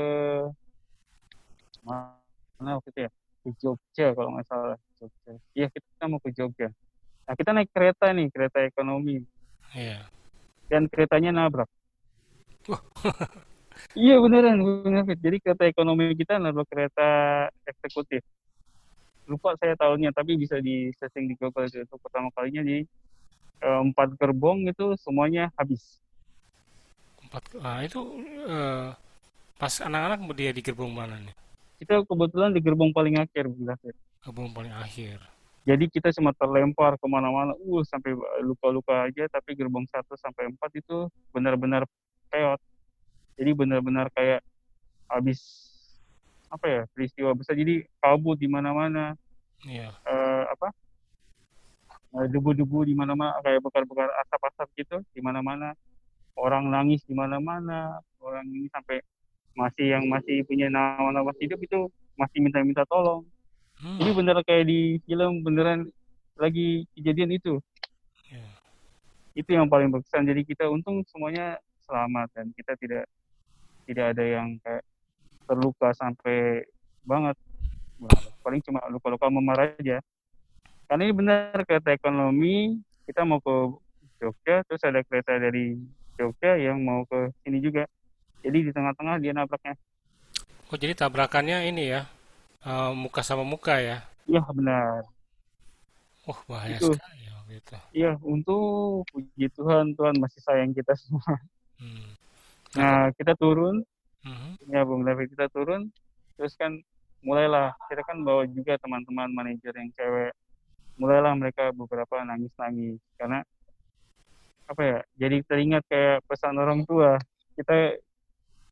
[1.83, 3.11] mana waktu itu ya
[3.43, 5.33] ke Jogja kalau nggak salah Jogja.
[5.55, 6.69] Iya kita mau ke Jogja.
[7.27, 9.23] Nah kita naik kereta nih kereta ekonomi
[9.73, 10.05] Iya.
[10.73, 11.69] Dan keretanya nabrak.
[13.93, 15.21] Iya beneran, bener Fit.
[15.21, 17.09] Jadi kereta ekonomi kita nabrak kereta
[17.69, 18.25] eksekutif.
[19.29, 22.85] Lupa saya tahunnya, tapi bisa di setting di Google itu Itu pertama kalinya di
[23.61, 25.99] eh, empat gerbong itu semuanya habis.
[27.27, 27.43] Empat.
[27.61, 28.01] Ah, itu
[28.49, 28.97] eh,
[29.61, 31.35] pas anak-anak dia di gerbong mana nih?
[31.83, 33.51] Kita kebetulan di gerbong paling akhir.
[34.23, 35.32] Gerbong paling akhir.
[35.63, 39.31] Jadi kita cuma terlempar ke mana-mana, uh sampai luka-luka aja.
[39.31, 41.87] Tapi gerbong 1 sampai 4 itu benar-benar
[42.31, 42.59] peot.
[43.39, 44.43] Jadi benar-benar kayak
[45.07, 45.39] habis
[46.51, 47.55] apa ya peristiwa besar.
[47.55, 49.15] Jadi kabut di mana-mana.
[49.63, 49.95] Iya.
[49.95, 50.75] eh, apa
[52.19, 55.79] eh, debu-debu di mana-mana kayak bekar-bekar asap-asap gitu di mana-mana
[56.35, 58.99] orang nangis di mana-mana orang ini sampai
[59.55, 63.23] masih yang masih punya nawas-nawas hidup itu masih minta-minta tolong.
[63.83, 63.99] Hmm.
[63.99, 65.91] Jadi bener kayak di film beneran
[66.39, 67.59] lagi kejadian itu.
[68.31, 68.47] Ya.
[69.35, 70.23] Itu yang paling berkesan.
[70.23, 73.05] Jadi kita untung semuanya selamat dan kita tidak
[73.91, 74.87] tidak ada yang kayak
[75.51, 76.63] terluka sampai
[77.03, 77.35] banget.
[78.47, 79.99] Paling cuma luka-luka memar aja.
[80.87, 82.79] Karena ini benar kereta ekonomi
[83.11, 83.57] kita mau ke
[84.23, 85.75] Jogja terus ada kereta dari
[86.15, 87.91] Jogja yang mau ke sini juga.
[88.47, 89.75] Jadi di tengah-tengah dia nabraknya.
[90.71, 92.09] Oh, jadi tabrakannya ini ya,
[92.67, 94.03] eh, muka sama muka ya?
[94.27, 95.03] Iya benar.
[96.23, 96.95] Wah, bahaya Itu.
[96.95, 97.77] sekali ya gitu.
[97.93, 101.35] Iya, untung puji Tuhan, Tuhan masih sayang kita semua.
[101.83, 102.15] Hmm.
[102.79, 103.83] Nah, kita turun,
[104.23, 104.71] Mhm.
[104.71, 105.91] ya Bung David kita turun,
[106.39, 106.79] terus kan
[107.27, 110.33] mulailah, kita kan bawa juga teman-teman manajer yang cewek,
[110.97, 113.43] mulailah mereka beberapa nangis-nangis, karena
[114.71, 117.19] apa ya, jadi teringat kayak pesan orang tua,
[117.59, 117.99] kita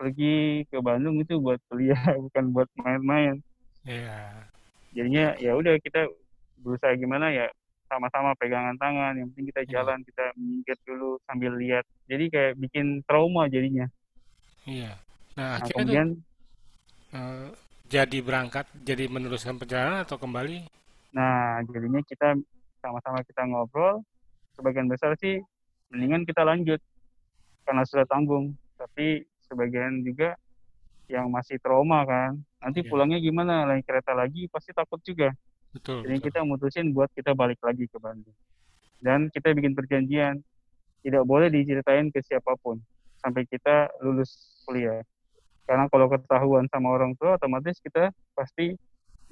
[0.01, 3.43] pergi ke Bandung itu buat kuliah, bukan buat main-main.
[3.85, 4.19] Iya.
[4.91, 6.07] Jadinya ya udah kita
[6.61, 7.47] berusaha gimana ya
[7.91, 9.71] sama-sama pegangan tangan, yang penting kita Iya.
[9.83, 11.83] jalan, kita minggir dulu sambil lihat.
[12.07, 13.91] Jadi kayak bikin trauma jadinya.
[14.63, 14.95] Iya.
[15.35, 16.09] Nah, Nah, akhirnya tuh kemudian
[17.11, 17.49] eh,
[17.91, 20.71] jadi berangkat, jadi meneruskan perjalanan atau kembali?
[21.11, 22.39] nah jadinya kita
[22.79, 23.99] sama-sama kita ngobrol.
[24.55, 25.43] Sebagian besar sih
[25.91, 26.79] mendingan kita lanjut
[27.67, 28.55] karena sudah tanggung.
[28.79, 30.39] Tapi sebagian juga
[31.11, 32.39] yang masih trauma kan.
[32.61, 32.89] Nanti Iya.
[32.93, 33.65] pulangnya gimana?
[33.65, 35.33] Lain kereta lagi pasti takut juga.
[35.73, 36.27] Betul, Jadi betul.
[36.29, 38.37] kita mutusin buat kita balik lagi ke Bandung.
[39.01, 40.45] Dan kita bikin perjanjian
[41.01, 42.77] tidak boleh diceritain ke siapa pun
[43.25, 45.01] sampai kita lulus kuliah.
[45.65, 48.77] Karena kalau ketahuan sama orang tua otomatis kita pasti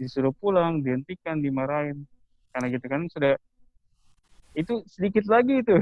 [0.01, 2.09] disuruh pulang, dihentikan, dimarahin.
[2.55, 3.37] Karena gitu kan sudah
[4.57, 5.77] itu sedikit lagi itu.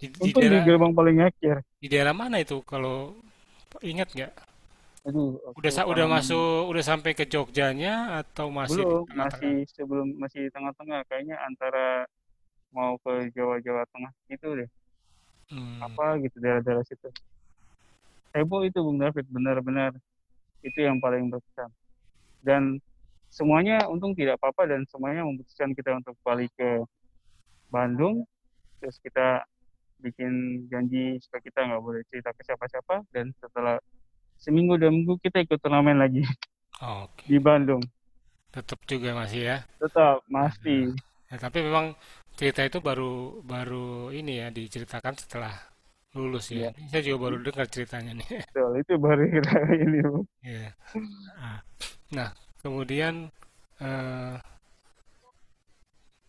[0.00, 1.56] Di, di Untung di daerah gerbang paling akhir.
[1.76, 3.12] di daerah mana itu kalau
[3.84, 4.32] ingat nggak?
[5.06, 9.38] Aduh, Udah sa- udah masuk udah sampai ke Jogjanya atau masih belum, tengah-tengah?
[9.38, 12.10] masih sebelum masih di tengah-tengah kayaknya antara
[12.74, 14.70] mau ke Jawa-Jawa Tengah gitu deh.
[15.46, 15.78] Hmm.
[15.78, 17.06] apa gitu daerah-daerah situ.
[18.34, 19.94] Heboh itu Bung David, benar-benar
[20.66, 21.70] itu yang paling berkesan.
[22.42, 22.82] Dan
[23.30, 26.82] semuanya untung tidak apa-apa dan semuanya memutuskan kita untuk balik ke
[27.70, 28.26] Bandung.
[28.82, 29.46] Terus kita
[30.02, 33.78] bikin janji supaya kita nggak boleh cerita ke siapa-siapa dan setelah
[34.46, 36.22] seminggu dua minggu kita ikut turnamen lagi
[36.80, 37.82] Oke, di Bandung.
[38.54, 39.56] tetap juga masih ya.
[39.80, 40.94] Tetap masih
[41.26, 41.98] Ya, tapi memang
[42.38, 45.54] cerita itu baru baru ini ya diceritakan setelah
[46.14, 46.70] lulus ya.
[46.78, 48.28] Ini Saya juga baru dengar ceritanya nih.
[48.46, 49.22] betul itu baru
[49.74, 49.98] ini.
[51.36, 51.60] Ah.
[52.14, 52.30] Nah,
[52.62, 53.14] kemudian
[53.82, 54.34] eh,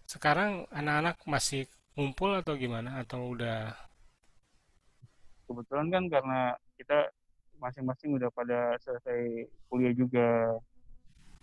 [0.09, 2.97] sekarang anak-anak masih ngumpul atau gimana?
[3.05, 3.77] Atau udah
[5.47, 6.39] kebetulan kan karena
[6.75, 6.97] kita
[7.57, 10.57] masing-masing udah pada selesai kuliah juga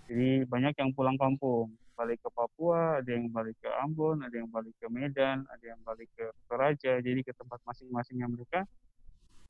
[0.04, 4.50] jadi banyak yang pulang kampung balik ke Papua ada yang balik ke Ambon ada yang
[4.50, 8.66] balik ke Medan ada yang balik ke Toraja jadi ke tempat masing-masingnya mereka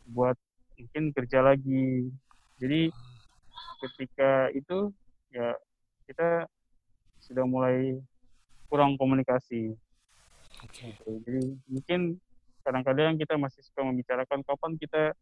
[0.09, 0.37] buat
[0.77, 2.13] mungkin kerja lagi
[2.61, 2.93] jadi
[3.81, 4.93] ketika itu
[5.33, 5.57] ya
[6.05, 6.47] kita
[7.25, 7.97] sudah mulai
[8.69, 9.73] kurang komunikasi
[10.61, 10.85] oke.
[10.85, 11.11] gitu.
[11.25, 12.01] Jadi mungkin
[12.65, 15.13] kadang-kadang kita masih suka membicarakan kapan kita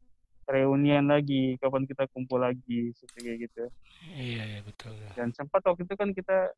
[0.48, 3.64] reunian lagi, kapan kita kumpul lagi, seperti kayak gitu.
[4.12, 4.94] Iya, iya betul.
[5.14, 6.50] Dan sempat waktu itu kan kita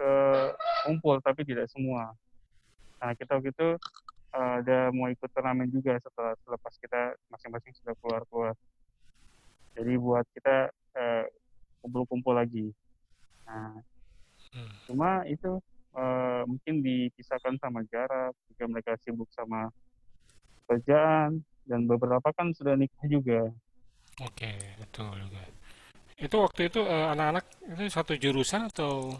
[0.00, 0.48] eh,
[0.84, 2.12] kumpul, tapi tidak semua.
[3.00, 3.68] Nah kita waktu itu
[4.36, 7.00] eh, ada mau ikut turnamen juga setelah selepas kita
[7.32, 8.54] masing-masing sudah keluar-keluar.
[9.76, 11.24] Jadi buat kita eh,
[11.80, 12.72] kumpul-kumpul lagi.
[13.48, 13.80] Nah
[14.54, 14.72] Hmm.
[14.88, 15.60] cuma itu
[15.98, 19.68] eh, mungkin dipisahkan sama jarak jika mereka sibuk sama
[20.64, 23.50] kerjaan dan beberapa kan sudah nikah juga
[24.16, 24.48] Oke,
[24.80, 25.44] betul juga.
[26.16, 29.12] Itu waktu itu eh, anak-anak itu satu jurusan atau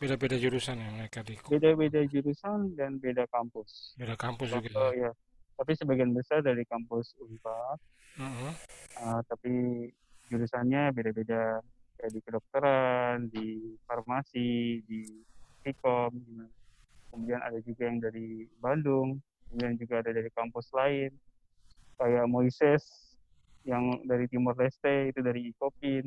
[0.00, 5.10] beda-beda jurusan ya mereka di beda-beda jurusan dan beda kampus beda kampus juga Oh, ya?
[5.10, 5.12] ya
[5.58, 7.76] tapi sebagian besar dari kampus Unpad
[8.16, 8.50] Mhm.
[8.94, 9.52] eh, tapi
[10.30, 11.58] jurusannya beda-beda
[11.98, 13.46] kayak di kedokteran di
[13.84, 15.02] farmasi di
[15.66, 16.14] Vkom
[17.10, 19.18] kemudian ada juga yang dari Bandung
[19.50, 21.10] kemudian juga ada dari kampus lain
[21.98, 22.84] kayak Moises
[23.66, 26.06] yang dari Timor Leste itu dari Ikopin.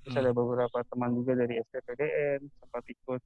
[0.00, 0.20] Terus Hmm.
[0.24, 3.20] ada beberapa teman juga dari STPDN sempat ikut.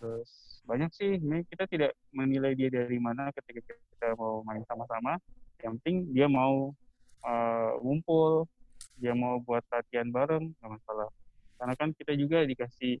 [0.00, 0.30] Terus
[0.64, 5.20] banyak sih ini kita tidak menilai dia dari mana ketika kita mau main sama-sama.
[5.60, 6.72] Yang penting dia mau
[7.20, 8.48] eh, ngumpul
[8.96, 11.10] dia mau buat latihan bareng nggak masalah.
[11.60, 12.96] Karena kan kita juga dikasih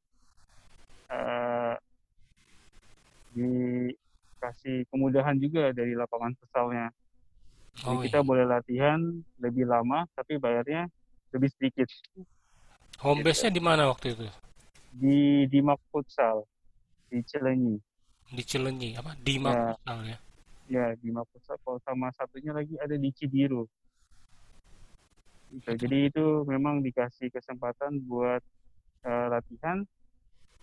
[1.10, 1.74] eh,
[3.30, 6.90] dikasih kemudahan juga dari lapangan futsalnya
[7.80, 8.28] Jadi Oh kita iya.
[8.28, 9.00] boleh latihan
[9.40, 10.84] lebih lama, tapi bayarnya
[11.32, 11.88] lebih sedikit.
[13.00, 13.26] Home Gitu.
[13.32, 14.28] base-nya di mana waktu itu?
[14.92, 16.44] Di Dimak Futsal
[17.08, 17.80] di Cilenyi.
[18.30, 19.16] Di Cilenyi apa?
[19.18, 20.18] Dimak Ya, Futsal ya.
[20.68, 21.56] ya Dimak Futsal.
[21.64, 23.64] Kalau sama satunya lagi ada di Cibiru.
[25.50, 25.66] Gitu.
[25.66, 28.38] Itu Jadi itu memang dikasih kesempatan buat
[29.08, 29.82] eh, latihan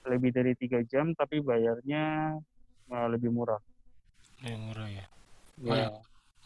[0.07, 2.35] lebih dari tiga jam, tapi bayarnya
[2.93, 3.59] eh, lebih murah.
[4.45, 5.05] yang murah ya.
[5.65, 5.89] Oh ya.
[5.89, 5.89] Ya,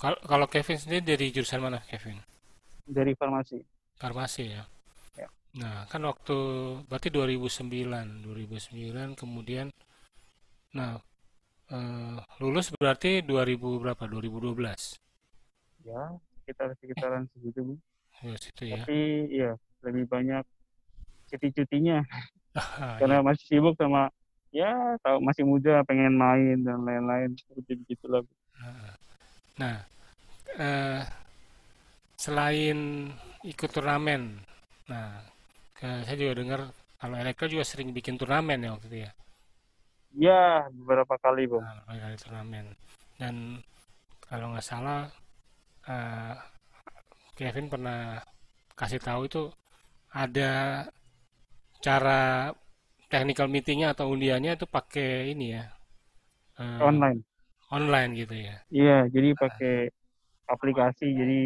[0.01, 2.17] Kalau Kevin sendiri dari jurusan mana, Kevin?
[2.91, 3.61] dari farmasi.
[4.01, 4.63] Farmasi ya.
[5.15, 5.29] Ya.
[5.55, 6.35] Nah, kan waktu
[6.89, 9.69] berarti 2009, 2009 kemudian
[10.71, 10.97] nah
[11.69, 14.03] eh, lulus berarti 2000 berapa?
[14.09, 14.97] 2012.
[15.85, 16.01] Ya,
[16.43, 17.73] sekitar Eh, sekitaran segitu, Bu.
[18.25, 18.81] ya situ ya.
[18.83, 19.51] Tapi ya
[19.85, 20.43] lebih banyak
[21.31, 22.03] cuti-cutinya
[22.99, 23.25] karena iya.
[23.25, 24.11] masih sibuk sama
[24.51, 28.21] ya tahu masih muda pengen main dan lain-lain seperti begitulah.
[28.25, 28.33] Bu.
[29.59, 29.61] Ah.
[29.61, 29.77] Nah,
[30.59, 31.01] eh,
[32.23, 32.77] selain
[33.51, 34.21] ikut turnamen,
[34.91, 35.07] nah
[35.77, 36.61] ke- saya juga dengar
[37.01, 39.11] kalau Elektro juga sering bikin turnamen ya waktu itu ya.
[40.25, 41.59] Ya, beberapa kali, Bu.
[41.59, 42.65] Nah, beberapa kali turnamen.
[43.19, 43.35] Dan
[44.27, 45.01] kalau nggak salah
[45.89, 46.35] eh,
[47.37, 47.99] Kevin pernah
[48.79, 49.43] kasih tahu itu
[50.23, 50.51] ada
[51.85, 52.21] cara
[53.11, 55.63] technical meetingnya atau undiannya itu pakai ini ya
[56.63, 57.23] eh, Online.
[57.71, 58.55] Online gitu ya.
[58.67, 59.75] Iya, jadi pakai
[60.47, 61.07] aplikasi.
[61.15, 61.41] Jadi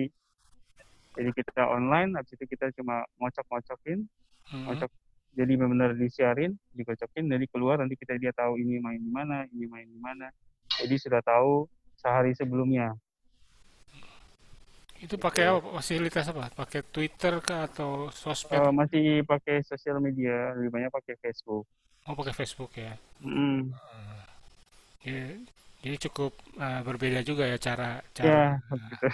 [1.16, 4.04] jadi kita online, habis itu kita cuma ngocok-ngocokin,
[4.52, 4.64] Mhm.
[4.68, 4.92] ngocok.
[5.36, 9.68] Jadi benar-benar disiarin, dikocokin, jadi keluar nanti kita dia tahu ini main di mana, ini
[9.68, 10.28] main di mana.
[10.76, 12.96] Jadi sudah tahu sehari sebelumnya.
[15.00, 15.60] Itu pakai apa?
[15.76, 16.52] Fasilitas apa?
[16.56, 18.60] Pakai Twitter kah atau sosmed?
[18.60, 21.68] Eh, masih pakai sosial media, lebih banyak pakai Facebook.
[22.08, 22.96] Oh, pakai Facebook ya.
[23.24, 23.72] Mm,
[25.06, 25.38] Ya,
[25.86, 29.08] Jadi cukup eh, berbeda juga ya cara ya, cara gitu.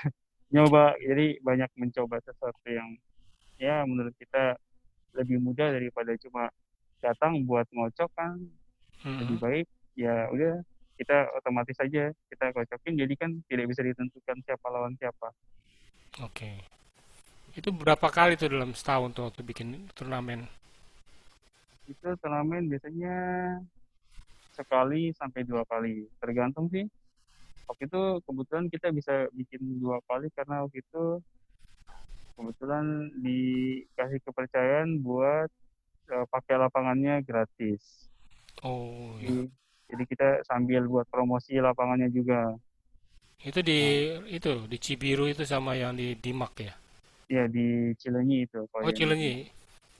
[0.51, 2.89] Nyoba, jadi banyak mencoba sesuatu yang
[3.59, 4.55] ya menurut kita
[5.15, 6.47] lebih mudah daripada cuma
[7.03, 8.39] datang buat ngocok kan
[9.19, 9.41] lebih Mhm.
[9.41, 10.61] baik ya udah
[10.97, 15.29] kita otomatis saja kita kocokin jadi kan tidak bisa ditentukan siapa lawan siapa
[16.21, 16.61] Oke.
[17.57, 20.47] Itu berapa kali tuh dalam setahun tuh waktu bikin turnamen?
[21.89, 23.13] itu turnamen biasanya
[24.57, 26.85] sekali sampai dua kali tergantung sih
[27.67, 31.03] waktu itu kebetulan kita bisa bikin dua kali karena waktu itu
[32.35, 32.85] kebetulan
[33.21, 35.47] dikasih kepercayaan buat
[36.13, 38.09] eh, pakai lapangannya gratis
[38.63, 39.31] Oh, ya.
[39.31, 39.43] jadi,
[39.89, 42.55] jadi kita sambil buat promosi lapangannya juga
[43.49, 43.79] Itu di
[44.37, 46.73] itu di Cibiru itu sama yang di Dimak ya.
[47.31, 49.49] ya di Cilenyi itu Oh, Cilenyi.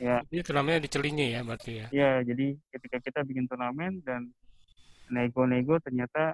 [0.02, 1.88] Ya Ini turnamennya di Cilenyi ya berarti ya.
[1.94, 4.34] Ya, jadi ketika kita bikin turnamen dan
[5.14, 6.34] nego-nego ternyata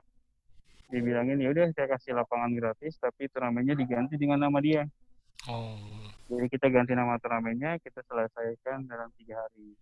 [0.87, 4.87] dibilangin ya udah saya kasih lapangan gratis tapi turnamennya diganti dengan nama dia.
[5.51, 5.75] Oh.
[6.27, 9.75] Jadi kita ganti nama turnamennya, kita selesaikan dalam tiga hari.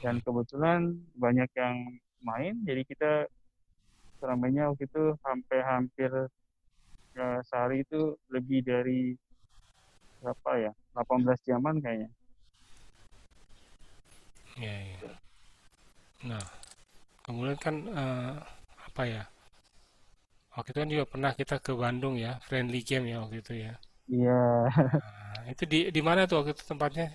[0.00, 1.76] Dan kebetulan banyak yang
[2.24, 3.12] main, jadi kita
[4.16, 6.10] turnamennya waktu itu sampai hampir
[7.12, 9.18] ya, sehari itu lebih dari
[10.22, 10.70] berapa ya?
[10.94, 12.08] 18 jaman kayaknya.
[14.56, 14.98] Ya, ya.
[16.28, 16.44] Nah,
[17.24, 18.34] kemudian kan eh,
[18.88, 19.22] apa ya?
[20.54, 23.72] Waktu itu kan juga pernah kita ke Bandung ya, friendly game ya waktu itu ya.
[24.08, 24.32] Iya.
[25.36, 27.06] Nah, itu di di mana tuh waktu itu tempatnya?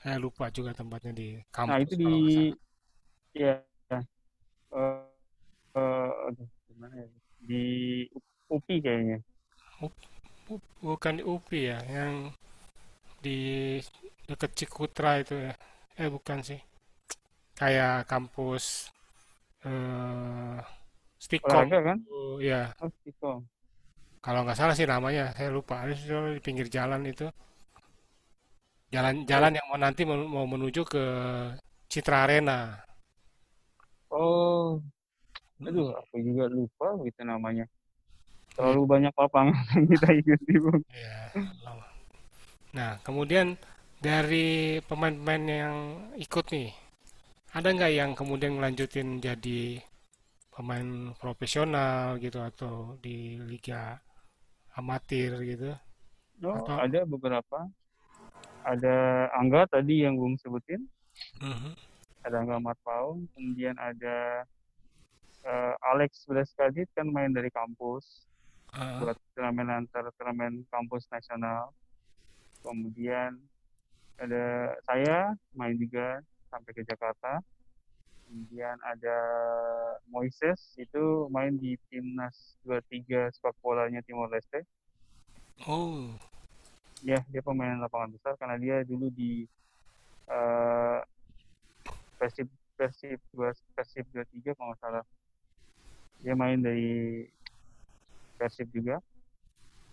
[0.00, 1.28] Saya lupa juga tempatnya di
[1.66, 2.56] Nah, kampus itu di kalau nggak salah.
[3.34, 3.54] ya
[4.72, 5.04] eh
[5.76, 7.08] eh, aduh, gimana ya?
[7.48, 7.56] Di
[8.54, 9.18] UPI kayaknya.
[9.80, 10.13] Up- up-
[10.84, 12.14] bukan di UPI ya, yang
[13.24, 13.38] di
[14.28, 15.52] dekat Cikutra itu ya.
[16.00, 16.60] Eh bukan sih,
[17.56, 18.90] kayak kampus
[19.64, 20.58] eh
[21.16, 21.98] Stikom kan?
[22.04, 22.72] itu ya.
[22.82, 23.48] Oh, Stikom.
[24.24, 25.84] Kalau nggak salah sih namanya, saya lupa.
[25.88, 27.28] Itu di pinggir jalan itu,
[28.92, 31.04] jalan-jalan yang mau nanti mau menuju ke
[31.92, 32.80] Citra Arena.
[34.08, 34.78] Oh,
[35.60, 37.64] aduh, aku juga lupa gitu namanya.
[38.54, 40.82] Iya, Terlalu banyak lapangan yang kita ikuti, Bung.
[40.94, 41.18] iya,
[41.66, 41.86] lama.
[42.70, 43.58] Nah, kemudian
[43.98, 45.76] dari pemain-pemain yang
[46.14, 46.70] ikut nih,
[47.50, 49.82] ada nggak yang kemudian melanjutin jadi
[50.54, 53.98] pemain profesional gitu atau di liga
[54.78, 55.74] amatir gitu?
[56.46, 57.58] Oh, Atau ada beberapa.
[58.62, 60.86] Ada Angga tadi yang Bung sebutin.
[61.42, 61.74] Mhm.
[62.22, 63.26] Ada Angga Marpaung.
[63.34, 64.46] Kemudian ada
[65.42, 68.30] eh, Alex Breskadit kan main dari kampus.
[68.74, 71.70] Ah, Buat turnamen antar turnamen kampus nasional.
[72.62, 73.38] Kemudian
[74.18, 77.42] ada saya main juga sampai ke Jakarta.
[78.24, 79.18] kemudian ada
[80.08, 84.64] Moises itu main di timnas 23 sepak bolanya Timor Leste
[85.68, 86.08] Oh,
[87.04, 89.44] ya dia pemain lapangan besar karena dia dulu di
[90.26, 90.98] uh,
[92.16, 95.04] Persib Persib dua Persib 23 kalau nggak salah
[96.24, 97.22] dia main dari
[98.34, 98.98] Persib juga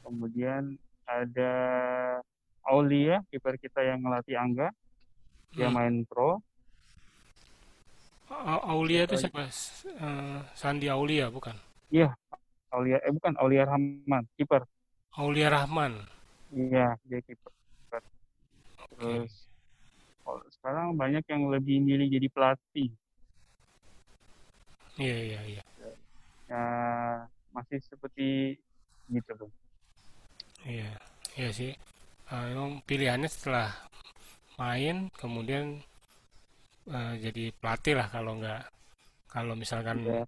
[0.01, 0.75] kemudian
[1.05, 1.53] ada
[2.63, 4.69] Aulia kiper kita yang ngelatih Angga
[5.51, 5.75] dia Hmm.
[5.75, 6.39] main pro
[8.63, 9.43] Aulia itu siapa?
[9.43, 11.51] Eh, Sandi Aulia bukan?
[11.91, 12.15] iya
[12.71, 14.63] Aulia eh bukan Aulia Rahman kiper
[15.19, 15.99] Aulia Rahman.
[16.49, 17.51] iya dia kiper
[18.95, 19.51] terus
[20.23, 22.89] kalau sekarang banyak yang lebih milih jadi pelatih
[24.95, 25.63] Iya iya iya.
[26.47, 26.63] ya
[27.51, 28.57] masih seperti
[29.11, 29.51] gitu bang.
[30.61, 30.91] Iya,
[31.37, 31.71] iya sih.
[32.31, 33.75] Emang pilihannya setelah
[34.55, 35.83] main kemudian
[36.87, 38.63] eh, jadi pelatih lah kalau nggak
[39.27, 40.23] kalau misalkan ya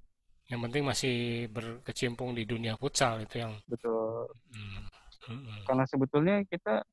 [0.51, 4.27] yang penting masih berkecimpung di dunia futsal itu yang betul.
[4.51, 4.83] Hmm,
[5.31, 5.61] hmm, hmm.
[5.65, 6.83] karena sebetulnya kita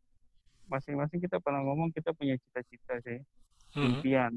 [0.71, 3.19] masing-masing kita pernah ngomong kita punya cita-cita sih
[3.71, 4.33] Hmm, impian.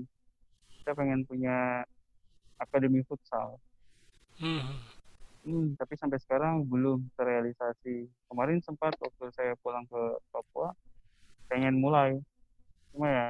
[0.82, 1.82] Kita pengen punya
[2.62, 3.58] akademi futsal.
[4.38, 4.78] Hmm,
[5.44, 8.08] Hmm, tapi sampai sekarang belum terrealisasi.
[8.32, 10.72] Kemarin sempat waktu saya pulang ke Papua,
[11.52, 12.16] pengen mulai.
[12.96, 13.28] Cuma ya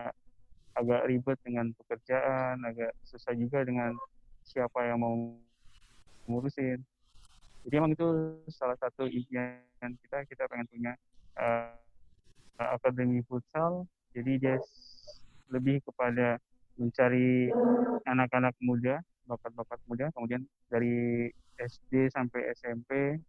[0.77, 3.97] agak ribet dengan pekerjaan, agak susah juga dengan
[4.45, 5.13] siapa yang mau
[6.29, 6.77] ngurusin.
[7.65, 8.05] Jadi emang itu
[8.53, 10.93] salah satu impian kita, kita pengen punya
[11.41, 11.73] eh,
[12.61, 13.89] akademi futsal.
[14.13, 14.61] Jadi dia
[15.49, 16.37] lebih kepada
[16.77, 17.49] mencari
[18.05, 23.19] anak-anak muda, bakat-bakat muda, kemudian dari SD sampai SMP.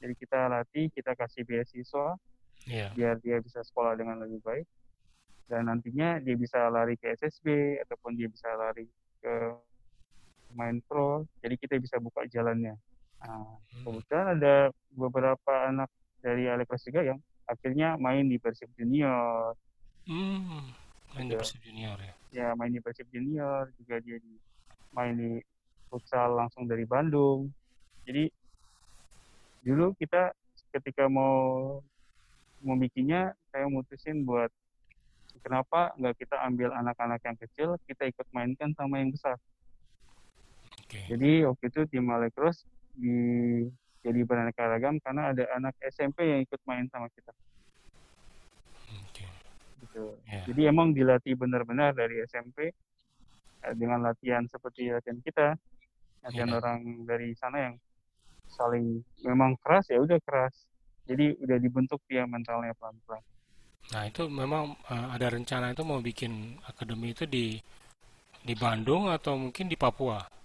[0.00, 2.16] Jadi kita latih, kita kasih beasiswa
[2.64, 4.64] iya, biar dia bisa sekolah dengan lebih baik.
[5.44, 8.88] Dan nantinya dia bisa lari ke SSB ataupun dia bisa lari
[9.20, 9.34] ke
[10.56, 11.26] main pro.
[11.44, 12.78] Jadi kita bisa buka jalannya.
[13.20, 14.54] Nah, hmm, kebetulan ada
[14.96, 15.90] beberapa anak
[16.24, 19.52] dari Ale kelas 3 yang akhirnya main di Persib Junior.
[20.08, 20.64] hmm.
[21.18, 22.14] Main di Persib Junior ya.
[22.30, 24.38] ya main di Persib Junior, juga dia di
[24.94, 25.30] main di
[25.90, 27.50] futsal langsung dari Bandung.
[28.06, 28.30] Jadi
[29.60, 30.32] dulu kita
[30.72, 31.78] ketika mau
[32.60, 34.48] mau bikinnya saya mutusin buat
[35.42, 39.36] kenapa nggak kita ambil anak-anak yang kecil kita ikut mainkan sama yang besar?
[40.80, 43.16] Oke, jadi waktu itu tim Malekros di
[44.00, 47.32] jadi beraneka ragam karena ada anak SMP yang ikut main sama kita.
[49.04, 49.28] Oke,
[49.84, 50.16] gitu.
[50.24, 52.72] Ya, jadi emang dilatih benar-benar dari SMP
[53.76, 55.48] dengan latihan seperti latihan kita
[56.20, 57.74] latihan iya, orang dari sana yang
[58.50, 60.68] saling memang keras ya udah keras.
[61.08, 63.24] Jadi udah dibentuk dia mentalnya pelan-pelan.
[63.90, 67.56] Nah itu memang eh, ada rencana itu mau bikin akademi itu di
[68.40, 70.40] di Bandung atau mungkin di Papua?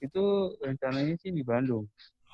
[0.00, 0.24] itu
[0.60, 1.84] rencananya sih di Bandung.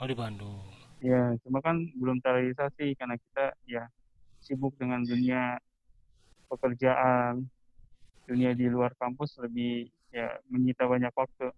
[0.01, 0.61] Oh di Bandung.
[1.03, 3.91] ya cuma kan belum terrealisasi karena kita ya
[4.39, 5.59] sibuk dengan dunia
[6.47, 7.51] pekerjaan
[8.27, 11.51] dunia di luar kampus lebih ya menyita banyak waktu.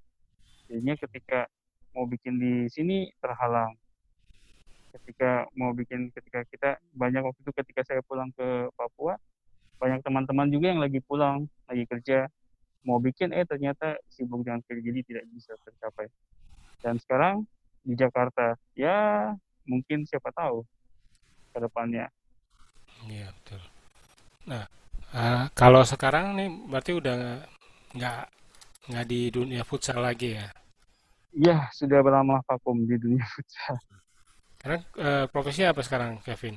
[0.70, 1.50] Jadinya ketika
[1.92, 3.76] mau bikin di sini terhalang.
[4.94, 9.18] Ketika mau bikin ketika kita banyak waktu itu ketika saya pulang ke Papua
[9.82, 12.30] banyak teman-teman juga yang lagi pulang lagi kerja.
[12.84, 16.06] Mau bikin eh ternyata sibuk dengan kerja jadi tidak bisa tercapai.
[16.84, 17.48] Dan sekarang
[17.80, 19.32] di Jakarta ya
[19.64, 20.62] mungkin siapa tahu
[21.52, 22.08] ke depannya.
[23.08, 23.60] Iya betul.
[24.48, 24.64] Nah
[25.14, 27.16] eh, kalau sekarang nih berarti udah
[27.96, 28.20] nggak
[28.90, 30.46] nggak di dunia futsal lagi ya?
[31.34, 33.76] ya sudah lama vakum di dunia futsal
[34.60, 36.56] Karena eh, profesi apa sekarang Kevin?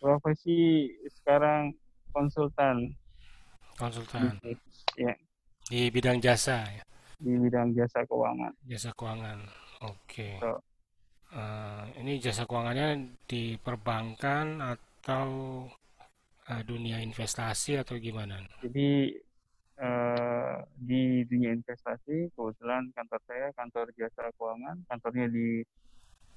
[0.00, 1.72] profesi sekarang
[2.14, 2.76] konsultan
[3.76, 4.60] Konsultan bisnis
[4.96, 5.12] ya
[5.66, 6.84] di bidang jasa ya,
[7.18, 9.38] di bidang jasa keuangan jasa keuangan.
[9.84, 10.40] Oke.
[10.40, 10.62] So,
[11.26, 15.26] Eh, ini jasa keuangannya di perbankan atau
[16.46, 18.38] eh, dunia investasi atau gimana?
[18.60, 19.12] jadi
[19.76, 25.60] eh, di dunia investasi kebetulan kantor saya kantor jasa keuangan kantornya di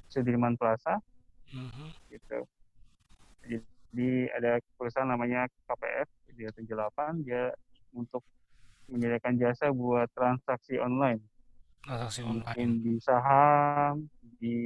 [0.08, 0.98] Sudirman Plaza
[1.50, 1.90] Mhm.
[2.10, 2.40] gitu
[3.42, 7.50] jadi ada perusahaan namanya KPF dia 78 dia
[7.90, 8.22] untuk
[8.86, 11.18] menyediakan jasa buat transaksi online
[11.80, 12.74] Transaksi mungkin online.
[12.80, 13.94] di saham
[14.38, 14.58] di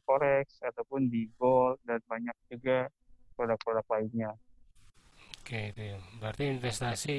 [0.00, 2.86] forex ataupun di gold dan banyak juga
[3.34, 4.30] produk-produk lainnya
[5.48, 5.96] Oke, itu ya.
[6.20, 7.16] Berarti investasi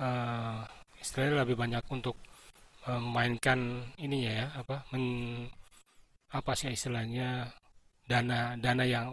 [0.00, 0.60] eh,
[0.96, 2.16] istilahnya lebih banyak untuk
[2.88, 4.80] eh, memainkan ininya ya, apa?
[4.96, 5.04] Men,
[6.32, 7.52] apa sih istilahnya
[8.08, 9.12] dana dana yang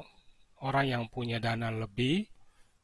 [0.64, 2.24] orang yang punya dana lebih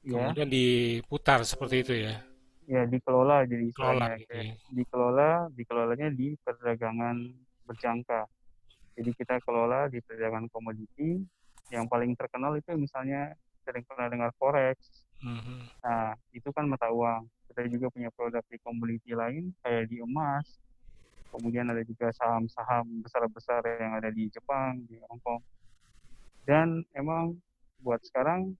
[0.03, 2.19] ya kemudian diputar seperti itu ya.
[2.67, 4.53] ya dikelola jadi Kelola istilahnya gitu ya.
[4.67, 7.17] dikelola dikelolanya di perdagangan
[7.63, 8.27] berjangka
[8.99, 11.23] jadi kita kelola di perdagangan komoditi
[11.71, 13.31] yang paling terkenal itu misalnya
[13.63, 14.75] sering pernah dengar forex
[15.23, 15.71] Mhm.
[15.79, 17.23] nah itu kan mata uang.
[17.47, 20.59] Kita juga punya produk di komoditi lain kayak di emas.
[21.31, 25.41] Kemudian ada juga saham-saham besar-besar yang ada di Jepang di Hong Kong.
[26.43, 27.39] Dan emang
[27.81, 28.53] buat sekarang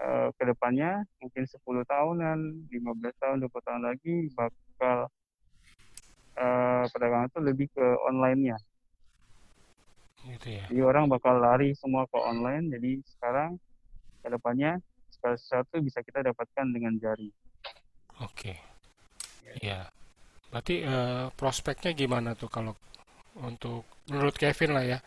[0.00, 2.38] eh, ke depannya mungkin 10 tahunan
[2.70, 4.98] 15 tahun 20 tahun lagi bakal
[6.40, 8.56] eh, perdagangan itu lebih ke online-nya.
[10.20, 10.64] Gitu ya.
[10.68, 12.68] jadi orang bakal lari semua ke online.
[12.72, 13.56] Jadi sekarang
[14.20, 14.80] ke depannya
[15.12, 17.30] segala sesuatu bisa kita dapatkan dengan jari
[18.20, 18.52] Oke.
[19.64, 19.88] Iya.
[20.52, 22.76] Berarti eh, prospeknya gimana tuh kalau
[23.40, 24.98] untuk menurut Kevin lah ya,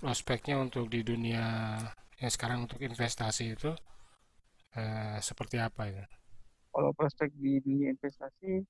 [0.00, 1.76] prospeknya untuk di dunia
[2.24, 3.68] yang sekarang untuk investasi itu
[4.80, 6.08] eh, seperti apa ya?
[6.74, 8.66] kalau prospek di dunia investasi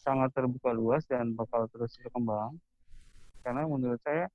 [0.00, 2.56] sangat terbuka luas dan bakal terus berkembang
[3.44, 4.32] karena menurut saya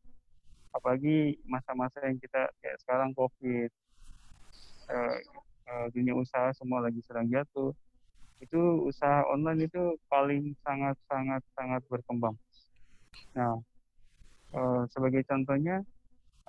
[0.69, 3.73] apalagi masa-masa yang kita kayak sekarang covid
[4.93, 5.17] eh,
[5.70, 7.72] eh, dunia usaha semua lagi sedang jatuh
[8.39, 12.34] itu usaha online itu paling sangat sangat sangat berkembang
[13.38, 13.55] nah
[14.57, 15.86] eh, sebagai contohnya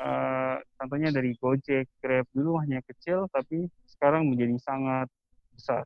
[0.01, 5.09] eh, contohnya dari Gojek Grab dulu hanya kecil tapi sekarang menjadi sangat
[5.53, 5.85] besar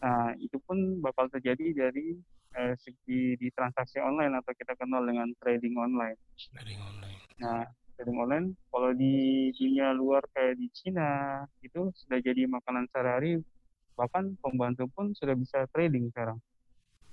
[0.00, 2.16] Nah, itu pun bakal terjadi dari
[2.56, 6.16] eh, segi di transaksi online atau kita kenal dengan trading online.
[6.56, 7.20] dari online?
[7.36, 7.68] Nah,
[8.00, 13.44] trading online kalau di dunia luar kayak di Cina itu sudah jadi makanan sehari-hari,
[13.92, 16.40] bahkan pembantu pun sudah bisa trading sekarang,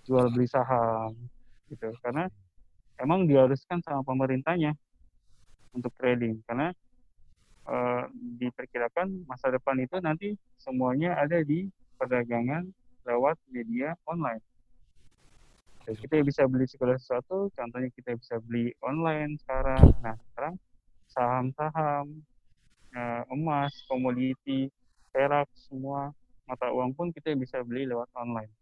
[0.08, 1.12] jual beli saham
[1.68, 1.92] gitu.
[2.00, 2.32] Karena
[3.04, 4.72] emang diharuskan sama pemerintahnya
[5.76, 6.72] untuk trading karena
[7.68, 8.04] eh,
[8.40, 11.68] diperkirakan masa depan itu nanti semuanya ada di
[12.00, 12.64] perdagangan
[13.04, 14.40] lewat media online.
[15.84, 19.84] Jadi kita bisa beli segala sesuatu, contohnya kita bisa beli online sekarang.
[20.04, 20.56] Nah, sekarang
[21.18, 22.22] saham-saham,
[22.93, 24.70] eh, emas, komoditi,
[25.09, 26.13] perak, semua
[26.45, 28.53] mata uang pun kita bisa beli lewat online.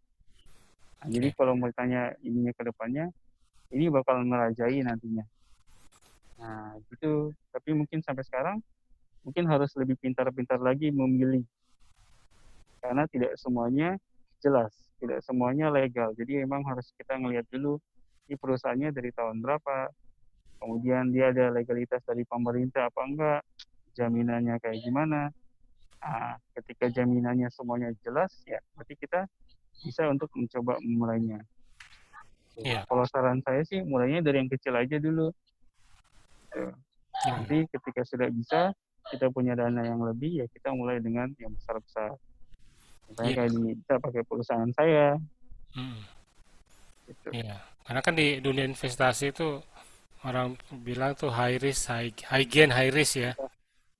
[1.04, 3.12] Nah, Jadi kalau mau tanya ininya ke depannya,
[3.76, 5.22] ini bakal merajai nantinya.
[6.40, 7.36] Nah, gitu.
[7.52, 8.56] Tapi mungkin sampai sekarang,
[9.20, 11.44] mungkin harus lebih pintar-pintar lagi memilih
[12.80, 13.98] karena tidak semuanya
[14.38, 14.70] jelas,
[15.02, 16.14] tidak semuanya legal.
[16.14, 17.82] Jadi memang harus kita ngelihat dulu
[18.26, 19.90] ini perusahaannya dari tahun berapa,
[20.60, 23.40] kemudian dia ada legalitas dari pemerintah apa enggak,
[23.96, 25.32] jaminannya kayak gimana.
[26.00, 29.26] Nah, ketika jaminannya semuanya jelas, ya berarti kita
[29.82, 31.40] bisa untuk mencoba memulainya.
[32.56, 32.88] Iya.
[32.88, 35.28] Kalau saran saya sih mulainya dari yang kecil aja dulu.
[36.52, 36.72] Tuh.
[37.24, 37.32] Iya.
[37.36, 38.60] Nanti ketika sudah bisa,
[39.12, 42.16] kita punya dana yang lebih, ya kita mulai dengan yang besar-besar.
[43.06, 43.36] Misalnya Iya.
[43.38, 45.20] kayak di, kita pakai perusahaan saya,
[45.76, 46.00] Hmm.
[47.06, 47.28] gitu.
[47.36, 47.56] Iya.
[47.86, 49.60] Karena kan di dunia investasi itu
[50.26, 53.32] orang bilang tuh high risk, high, high gain, high risk ya.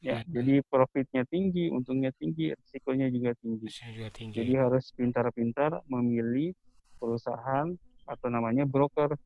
[0.05, 0.29] Ya, Iya.
[0.29, 3.67] jadi profitnya tinggi, untungnya tinggi, risikonya juga tinggi.
[3.67, 4.37] Risikonya juga tinggi.
[4.39, 6.53] Jadi harus pintar-pintar memilih
[7.01, 7.73] perusahaan
[8.07, 9.17] atau namanya broker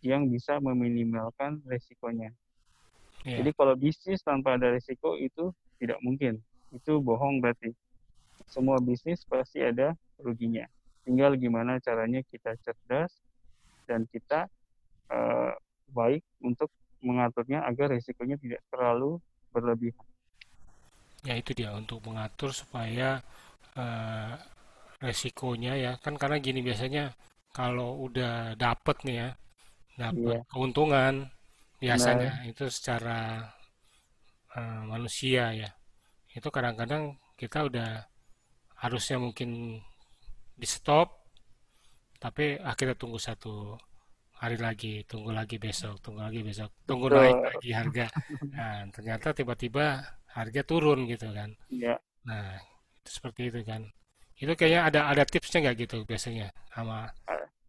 [0.00, 2.32] yang bisa meminimalkan risikonya.
[3.24, 3.40] Iya.
[3.44, 6.40] Jadi kalau bisnis tanpa ada risiko itu tidak mungkin.
[6.72, 7.72] Itu bohong berarti.
[8.50, 10.66] Semua bisnis pasti ada ruginya.
[11.04, 13.12] Tinggal gimana caranya kita cerdas
[13.86, 14.48] dan kita
[15.12, 15.52] eh,
[15.98, 16.68] baik untuk
[17.06, 19.10] mengaturnya agar risikonya tidak terlalu
[19.54, 20.06] berlebihan.
[21.28, 23.08] Ya itu dia untuk mengatur supaya
[23.82, 24.32] eh,
[25.06, 27.04] resikonya ya kan karena gini biasanya
[27.58, 28.32] kalau udah
[28.64, 29.28] dapet nih ya
[30.04, 30.40] dapat Iya.
[30.52, 33.18] keuntungan Nah, biasanya itu secara
[34.58, 35.70] eh, manusia ya
[36.38, 37.02] itu kadang-kadang
[37.40, 37.90] kita udah
[38.82, 39.50] harusnya mungkin
[40.60, 41.08] di stop
[42.22, 43.76] tapi ah, kita tunggu satu
[44.40, 47.50] hari lagi tunggu lagi besok tunggu lagi besok tunggu naik betul.
[47.52, 48.06] lagi harga
[48.54, 49.84] nah ternyata tiba-tiba
[50.34, 52.56] harga turun gitu kan Ya, Nah,
[53.04, 53.82] itu seperti itu kan.
[54.34, 57.12] Itu kayaknya ada ada tipsnya nggak gitu biasanya sama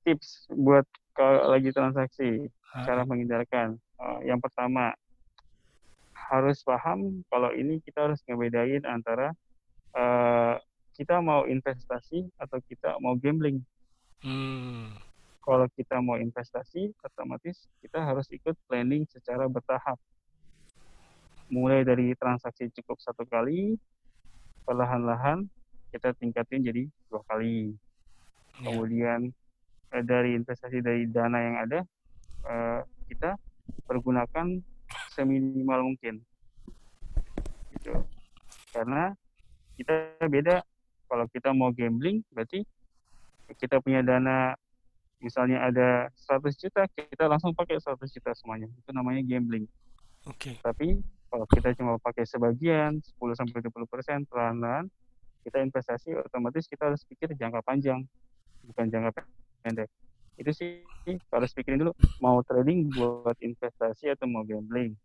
[0.06, 0.86] tips buat
[1.18, 3.78] kalau lagi transaksi ah, cara menghindarkan.
[3.78, 4.94] Eh, yang pertama
[6.16, 9.36] harus paham kalau ini kita harus ngebedain antara
[9.94, 10.56] eh,
[10.98, 13.62] kita mau investasi atau kita mau gambling.
[14.24, 15.05] hmm,
[15.46, 20.02] Kalau kita mau investasi, otomatis kita harus ikut planning secara bertahap.
[21.54, 23.78] Mulai dari transaksi cukup satu kali,
[24.66, 25.46] perlahan-lahan
[25.94, 26.84] kita tingkatin jadi
[27.14, 27.78] dua kali.
[28.58, 29.30] ya, Kemudian
[29.94, 31.80] eh, dari investasi dari dana yang ada,
[32.50, 32.82] eh,
[33.14, 33.38] kita
[33.86, 34.58] pergunakan
[35.14, 36.26] seminimal mungkin.
[37.78, 37.94] Gitu.
[38.74, 39.14] Karena
[39.78, 40.66] kita beda
[41.06, 42.66] kalau kita mau gambling berarti
[43.62, 44.58] kita punya dana
[45.20, 49.66] misalnya ada 100 juta kita langsung pakai 100 juta semuanya itu namanya gambling
[50.28, 50.60] Oke.
[50.62, 51.00] tapi
[51.32, 54.88] kalau kita cuma pakai sebagian 10 sampai 20 persen pelan-pelan
[55.46, 58.02] kita investasi otomatis kita harus pikir jangka panjang
[58.66, 59.14] bukan jangka
[59.62, 59.90] pendek
[60.36, 60.72] itu sih
[61.32, 64.98] harus pikirin dulu mau trading buat investasi atau mau gambling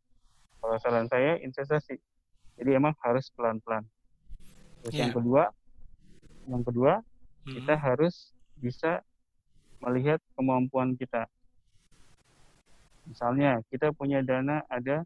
[0.61, 1.96] kalau saran saya investasi
[2.58, 3.84] jadi emang harus pelan-pelan
[4.80, 5.16] terus yang Iya.
[5.20, 5.42] kedua
[6.48, 6.92] yang kedua
[7.40, 7.56] Hmm.
[7.56, 9.00] kita harus bisa
[9.81, 11.24] melihat kemampuan kita.
[13.09, 15.03] Misalnya kita punya dana ada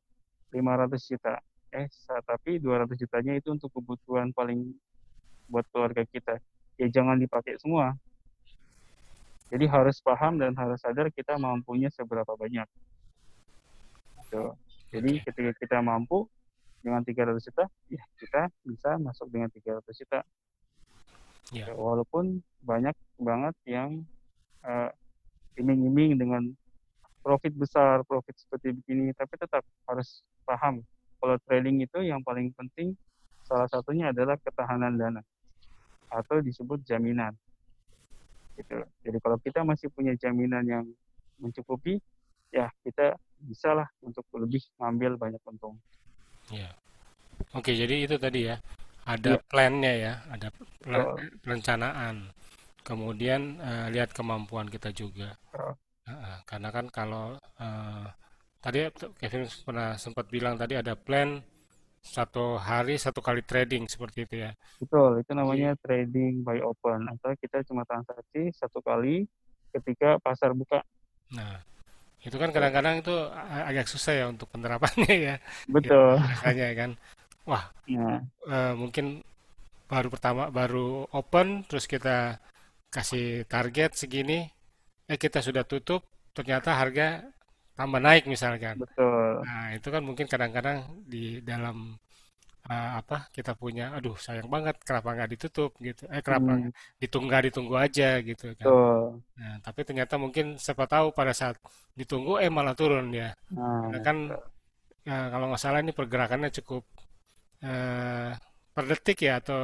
[0.51, 1.41] 500 juta,
[1.73, 1.89] eh
[2.27, 4.75] tapi 200 jutanya itu untuk kebutuhan paling
[5.49, 6.39] buat keluarga kita.
[6.77, 7.95] Ya jangan dipakai semua.
[9.49, 12.67] Jadi harus paham dan harus sadar kita mampunya seberapa banyak.
[14.27, 14.45] Gitu.
[14.91, 16.27] Jadi ketika kita mampu
[16.83, 20.21] dengan 300 juta, ya kita bisa masuk dengan 300 juta.
[21.53, 21.71] Ya.
[21.71, 24.03] Ya, walaupun banyak banget yang
[24.65, 24.91] eh,
[25.61, 26.43] iming-iming dengan
[27.25, 30.85] profit besar, profit seperti begini, tapi tetap harus paham
[31.25, 32.93] kalau trading itu yang paling penting
[33.49, 35.25] salah satunya adalah ketahanan dana
[36.13, 37.33] atau disebut jaminan.
[38.61, 38.77] Gitu.
[39.03, 40.85] Jadi kalau kita masih punya jaminan yang
[41.41, 41.97] mencukupi,
[42.53, 45.81] ya kita bisalah untuk lebih ngambil banyak untung.
[46.53, 46.71] Ya.
[47.57, 48.61] Oke, jadi itu tadi ya.
[49.05, 49.45] Ada Iya.
[49.49, 50.49] plannya ya, ada
[51.45, 52.33] perencanaan.
[52.85, 55.35] Kemudian eh, lihat kemampuan kita juga.
[56.05, 58.07] Heeh, karena kan kalau eh,
[58.61, 58.79] tadi
[59.21, 61.41] Kevin pernah sempat bilang tadi ada plan
[62.05, 64.53] satu hari satu kali trading seperti itu ya.
[64.77, 69.25] Betul, itu namanya trading by open atau kita cuma transaksi satu kali
[69.73, 70.85] ketika pasar buka.
[71.33, 71.57] Nah,
[72.21, 75.35] itu kan kadang-kadang itu a- agak susah ya untuk penerapannya ya.
[75.73, 76.21] Betul.
[76.21, 76.91] Rasanya kan.
[77.49, 79.25] Wah, Nah, eh, mungkin
[79.89, 82.41] baru pertama baru open terus kita
[82.95, 84.35] kasih target segini,
[85.11, 86.03] eh kita sudah tutup,
[86.37, 87.05] ternyata harga
[87.79, 88.79] tambah naik misalkan.
[88.79, 89.47] betul.
[89.47, 90.79] Nah, itu kan mungkin kadang-kadang
[91.13, 91.19] di
[91.51, 91.77] dalam
[92.71, 96.71] eh, apa kita punya, aduh sayang banget kenapa nggak ditutup gitu, eh kenapa Hmm,
[97.03, 98.71] ditunggu ditunggu aja gitu kan.
[98.71, 99.23] betul.
[99.39, 101.57] Nah, tapi ternyata mungkin siapa tahu pada saat
[102.01, 103.29] ditunggu eh malah turun ya.
[103.51, 104.17] Nah, Karena kan
[105.11, 106.83] eh, kalau nggak salah ini pergerakannya cukup
[107.67, 108.31] eh,
[108.75, 109.61] per detik ya atau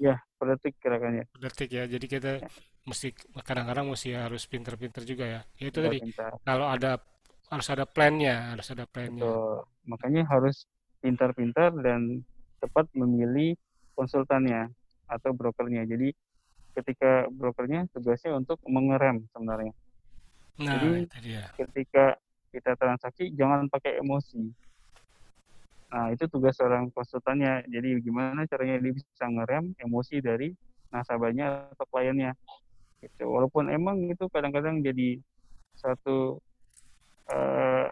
[0.00, 1.28] ya per detik gerakannya.
[1.28, 1.84] per detik ya.
[1.84, 2.32] Jadi kita
[2.88, 3.12] mesti
[3.44, 5.40] kadang-kadang mesti harus pinter-pinter juga ya.
[5.60, 6.32] Ya itu tadi Pintar-pintar.
[6.42, 6.96] kalau ada
[7.52, 9.20] harus ada plannya, harus ada plannya.
[9.20, 9.56] Betul.
[9.84, 10.64] Makanya harus
[11.04, 12.24] pintar-pintar dan
[12.58, 13.56] tepat memilih
[13.92, 14.72] konsultannya
[15.04, 15.84] atau brokernya.
[15.84, 16.16] Jadi
[16.72, 19.74] ketika brokernya tugasnya untuk mengerem sebenarnya.
[20.60, 21.44] Nah, Jadi- itu dia.
[21.56, 22.16] Ketika
[22.50, 24.48] kita transaksi jangan pakai emosi.
[25.90, 27.66] Nah, itu tugas seorang konsultannya.
[27.66, 30.54] Jadi gimana caranya dia bisa ngerem emosi dari
[30.94, 32.38] nasabahnya atau kliennya.
[33.02, 33.26] Gitu.
[33.26, 35.18] Walaupun emang itu kadang-kadang jadi
[35.74, 36.38] satu
[37.32, 37.86] eh,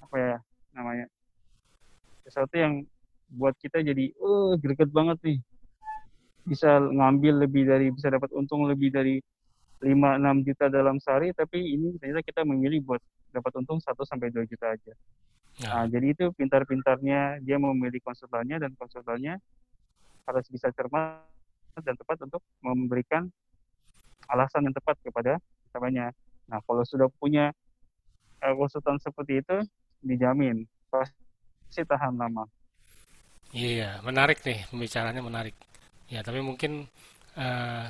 [0.00, 0.36] apa ya
[0.74, 1.06] namanya
[2.26, 2.82] sesuatu yang
[3.30, 5.38] buat kita jadi eh greget banget nih
[6.42, 9.22] bisa ngambil lebih dari bisa dapat untung lebih dari
[9.80, 14.46] 5-6 juta dalam sehari tapi ini ternyata kita memilih buat dapat untung 1 sampai 2
[14.46, 14.94] juta aja.
[15.60, 19.36] Nah, Nah, jadi itu pintar-pintarnya dia memilih konsultannya dan konsultannya
[20.24, 21.26] harus bisa cermat
[21.82, 23.28] dan tepat untuk memberikan
[24.30, 26.14] alasan yang tepat kepada nasabahnya.
[26.48, 27.52] Nah, kalau sudah punya
[28.40, 29.56] eh, konsultan seperti itu
[30.00, 32.48] dijamin pasti tahan lama.
[33.50, 35.56] iya, menarik nih pembicaraannya menarik.
[36.10, 36.86] Ya, tapi mungkin
[37.36, 37.86] eh,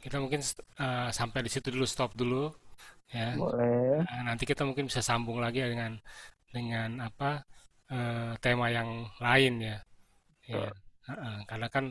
[0.00, 0.40] kita mungkin
[0.80, 2.50] eh, sampai di situ dulu stop dulu
[3.10, 3.28] ya.
[3.38, 4.02] Boleh.
[4.06, 5.92] Nah, nanti kita mungkin bisa sambung lagi ya dengan
[6.54, 7.30] dengan apa
[7.90, 8.90] eh, tema yang
[9.22, 9.76] lain ya.
[10.46, 10.66] Ya,
[11.10, 11.84] heeh, karena kan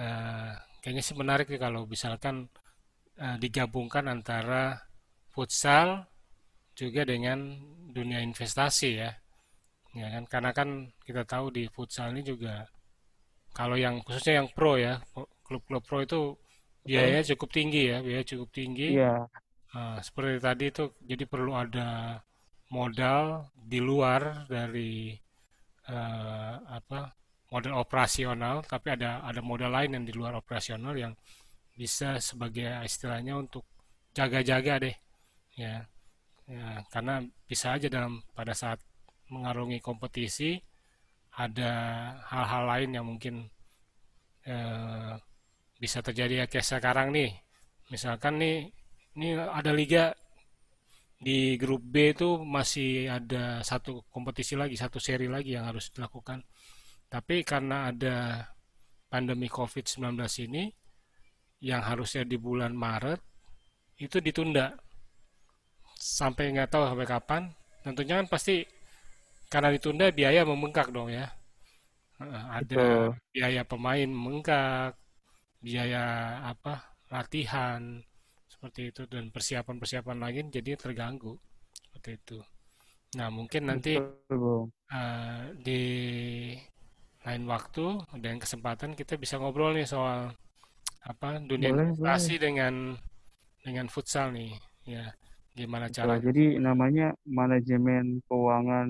[0.00, 2.48] eh, kayaknya sih menarik nih kalau misalkan
[3.20, 4.80] eh, digabungkan antara
[5.34, 6.08] futsal
[6.76, 7.38] juga dengan
[7.96, 9.10] dunia investasi ya.
[10.00, 10.68] Ya kan karena kan
[11.06, 12.66] kita tahu di futsal ini juga
[13.50, 15.02] kalau yang khususnya yang pro ya,
[15.46, 16.20] klub-klub pro itu
[16.86, 18.94] biayanya cukup tinggi ya, biaya cukup tinggi.
[18.94, 19.26] Iya,
[19.70, 22.18] Nah, seperti tadi itu, jadi perlu ada
[22.74, 25.14] modal di luar dari
[25.90, 27.14] eh, apa
[27.50, 31.14] modal operasional, tapi ada ada modal lain yang di luar operasional yang
[31.74, 33.66] bisa sebagai istilahnya untuk
[34.14, 34.96] jaga-jaga deh,
[35.54, 35.86] ya,
[36.50, 38.78] ya, karena bisa aja dalam pada saat
[39.30, 40.58] mengarungi kompetisi
[41.38, 41.72] ada
[42.26, 43.46] hal-hal lain yang mungkin
[44.46, 45.14] eh,
[45.78, 47.30] bisa terjadi ya kayak sekarang nih,
[47.90, 48.56] misalkan nih
[49.18, 50.14] ini ada liga
[51.20, 56.40] di grup B itu masih ada satu kompetisi lagi, satu seri lagi yang harus dilakukan.
[57.10, 58.46] Tapi karena ada
[59.10, 60.16] pandemi COVID-19
[60.48, 60.72] ini,
[61.60, 63.20] yang harusnya di bulan Maret
[64.00, 64.72] itu ditunda
[65.92, 67.42] sampai nggak tahu sampai kapan.
[67.84, 68.64] Tentunya kan pasti
[69.52, 71.28] karena ditunda biaya membengkak dong ya.
[72.20, 74.96] Ada betul biaya pemain membengkak,
[75.60, 76.04] biaya
[76.48, 78.00] apa latihan
[78.60, 81.32] seperti itu dan persiapan-persiapan lain jadi terganggu
[81.80, 82.38] seperti itu.
[83.16, 85.82] Nah mungkin nanti betul eh, di
[87.24, 90.36] lain waktu dan kesempatan kita bisa ngobrol nih soal
[91.00, 91.88] apa dunia boleh boleh.
[91.96, 93.00] investasi dengan
[93.64, 94.52] dengan futsal nih
[94.84, 95.08] ya.
[95.56, 96.20] Gimana caranya?
[96.20, 98.86] Jadi namanya manajemen keuangan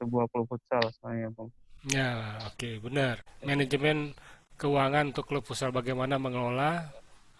[0.00, 1.52] sebuah klub futsal sebenarnya Bung
[1.92, 3.20] ya oke benar.
[3.44, 4.16] Manajemen
[4.56, 6.88] keuangan untuk klub futsal bagaimana mengelola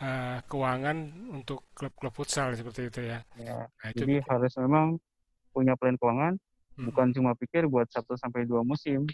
[0.00, 0.96] eh, keuangan
[1.30, 4.96] untuk klub-klub futsal seperti itu ya ya nah itu jadi harus memang
[5.54, 6.88] punya plan keuangan Mm-mm.
[6.90, 9.04] bukan cuma pikir buat satu sampai dua musim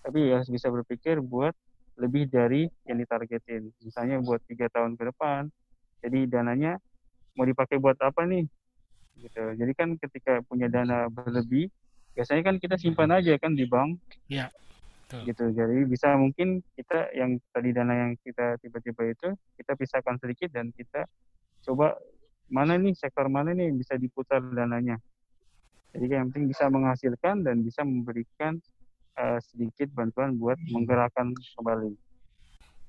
[0.00, 1.52] tapi harus bisa berpikir buat
[2.00, 3.68] lebih dari yang ditargetin.
[3.84, 5.52] Misalnya buat tiga tahun ke depan.
[6.00, 6.80] Jadi dananya
[7.36, 8.48] mau dipakai buat apa nih?
[9.20, 9.44] Gitu.
[9.60, 11.68] Jadi kan ketika punya dana berlebih,
[12.16, 14.48] biasanya kan kita simpan aja kan di bank ya
[15.10, 15.44] betul gitu.
[15.58, 20.70] Jadi bisa mungkin kita yang tadi dana yang kita tiba-tiba itu kita pisahkan sedikit dan
[20.70, 21.04] kita
[21.66, 21.98] coba
[22.46, 25.02] mana nih sektor mana nih yang bisa diputar dananya.
[25.90, 28.62] Jadi yang penting bisa menghasilkan dan bisa memberikan
[29.18, 31.94] eh, sedikit bantuan buat menggerakkan kembali.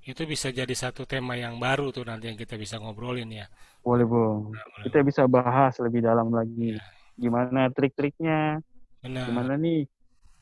[0.01, 3.45] itu bisa jadi satu tema yang baru tuh nanti yang kita bisa ngobrolin ya
[3.85, 4.49] Boleh, Bung.
[4.49, 6.73] Nah, boleh Kita bisa bahas lebih dalam lagi.
[6.73, 6.81] ya
[7.21, 8.57] Gimana trik-triknya,
[8.97, 9.85] benar gimana nih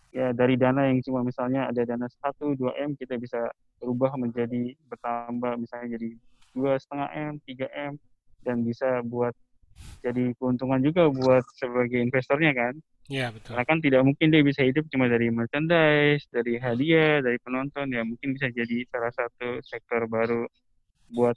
[0.09, 3.37] ya dari dana yang cuma misalnya ada dana 1 2 M kita bisa
[3.77, 6.09] berubah menjadi bertambah misalnya jadi
[6.57, 7.93] dua setengah M 3 M
[8.41, 9.33] dan bisa buat
[10.01, 12.73] jadi keuntungan juga buat sebagai investornya kan?
[13.09, 13.53] Ya betul.
[13.57, 18.01] Karena kan tidak mungkin dia bisa hidup cuma dari merchandise dari hadiah dari penonton ya
[18.05, 20.45] mungkin bisa jadi salah satu sektor baru
[21.09, 21.35] buat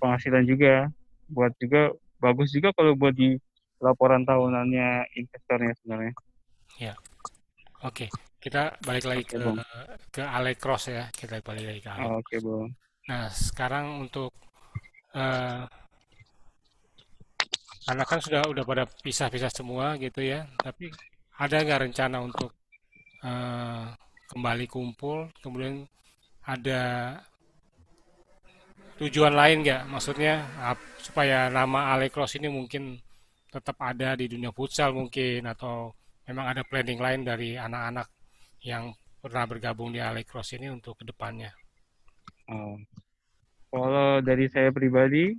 [0.00, 0.88] penghasilan juga
[1.32, 3.36] buat juga bagus juga kalau buat di
[3.82, 6.14] laporan tahunannya investornya sebenarnya.
[6.80, 6.94] Ya
[7.82, 8.06] Oke,
[8.38, 9.58] kita balik lagi oke ke bung
[10.14, 11.10] ke Alecross ya.
[11.10, 12.22] Kita balik lagi ke Alecross.
[12.22, 12.68] oke bung
[13.10, 14.30] Nah, sekarang untuk
[15.18, 15.66] eh,
[17.82, 20.46] karena kan sudah udah pada pisah-pisah semua gitu ya.
[20.62, 20.94] Tapi
[21.42, 22.54] ada nggak rencana untuk
[23.26, 23.84] eh,
[24.30, 25.26] kembali kumpul?
[25.42, 25.82] Kemudian
[26.46, 27.18] ada
[29.02, 29.90] tujuan lain nggak?
[29.90, 30.46] Maksudnya
[31.02, 32.94] supaya nama Alecross ini mungkin
[33.50, 35.90] tetap ada di dunia futsal mungkin atau
[36.28, 38.06] memang ada planning lain dari anak-anak
[38.62, 41.50] yang pernah bergabung di Alecross ini untuk ke depannya.
[42.50, 42.74] Oh.
[43.70, 45.32] kalau dari saya pribadi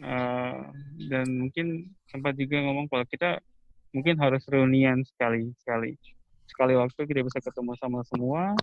[0.00, 0.60] eh,
[1.06, 3.38] dan mungkin sempat juga ngomong kalau kita
[3.94, 5.94] mungkin harus reunian sekali sekali
[6.48, 8.56] sekali waktu kita bisa ketemu sama semua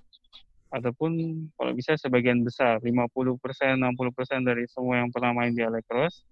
[0.74, 1.12] ataupun
[1.56, 2.92] kalau bisa sebagian besar 50%
[3.80, 6.26] 60% dari semua yang pernah main di Alecross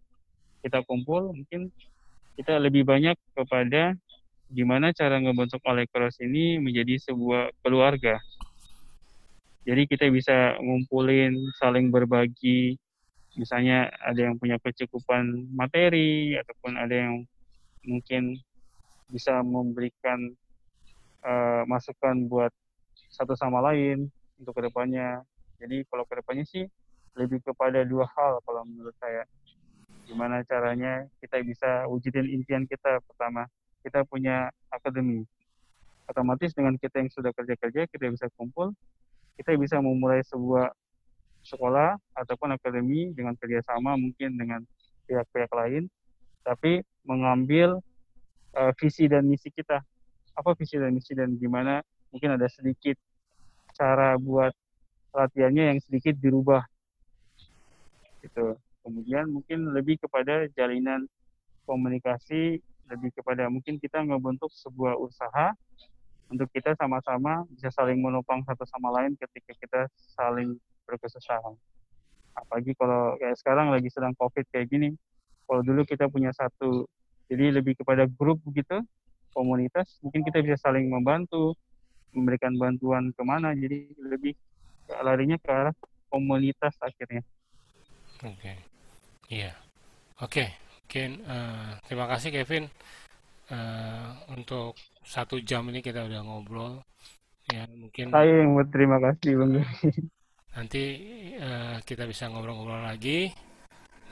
[0.65, 1.71] kita kumpul mungkin
[2.35, 3.95] kita lebih banyak kepada
[4.49, 8.17] gimana cara ngebentuk Alecross ini menjadi sebuah keluarga
[9.63, 12.77] jadi kita bisa ngumpulin saling berbagi
[13.37, 17.23] misalnya ada yang punya kecukupan materi ataupun ada yang
[17.85, 18.35] mungkin
[19.09, 20.33] bisa memberikan
[21.25, 22.53] eh, masukan buat
[23.09, 24.07] satu sama lain
[24.39, 25.25] untuk ke depannya.
[25.59, 26.63] Jadi kalau ke depannya sih
[27.17, 29.25] lebih kepada dua hal kalau menurut saya.
[30.07, 33.45] Gimana caranya kita bisa wujudin impian kita pertama.
[33.81, 35.23] Kita punya akademi.
[36.09, 38.73] Otomatis dengan kita yang sudah kerja-kerja, kita bisa kumpul,
[39.37, 40.73] kita bisa memulai sebuah
[41.45, 44.61] sekolah ataupun akademi dengan kerjasama mungkin dengan
[45.07, 45.87] pihak-pihak lain,
[46.43, 47.79] tapi mengambil
[48.57, 49.79] uh, visi dan misi kita.
[50.35, 52.97] Apa visi dan misi dan gimana mungkin ada sedikit
[53.77, 54.51] cara buat
[55.13, 56.63] latihannya yang sedikit dirubah
[58.21, 58.57] gitu.
[58.83, 61.05] Kemudian mungkin lebih kepada jalinan
[61.67, 65.53] komunikasi, lebih kepada mungkin kita ngebentuk sebuah usaha
[66.29, 69.81] untuk kita sama-sama bisa saling menopang satu sama lain ketika kita
[70.13, 71.57] saling berkesusahan.
[72.37, 74.93] Apalagi kalau kayak sekarang lagi sedang COVID kayak gini,
[75.49, 76.85] kalau dulu kita punya satu,
[77.25, 78.81] jadi lebih kepada grup begitu,
[79.33, 81.57] komunitas, mungkin kita bisa saling membantu,
[82.13, 84.33] memberikan bantuan ke mana, jadi lebih
[85.01, 85.75] larinya ke arah
[86.09, 87.21] komunitas akhirnya.
[88.21, 88.53] Oke,
[89.29, 89.53] iya,
[90.21, 90.45] oke,
[90.89, 92.65] mungkin eh, terima kasih Kevin
[93.49, 96.85] Eh, untuk satu jam ini kita udah ngobrol.
[97.49, 99.51] Ya mungkin Saya yang berterima kasih Bang.
[100.53, 100.83] nanti
[101.33, 103.33] eh, kita bisa ngobrol-ngobrol lagi.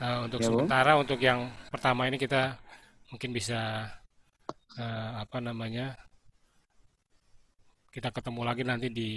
[0.02, 0.66] Eh, untuk Ya Bang.
[0.66, 2.58] sementara untuk yang pertama ini kita
[3.14, 3.86] mungkin bisa
[4.74, 5.94] eh, apa namanya
[7.94, 9.10] kita ketemu lagi nanti di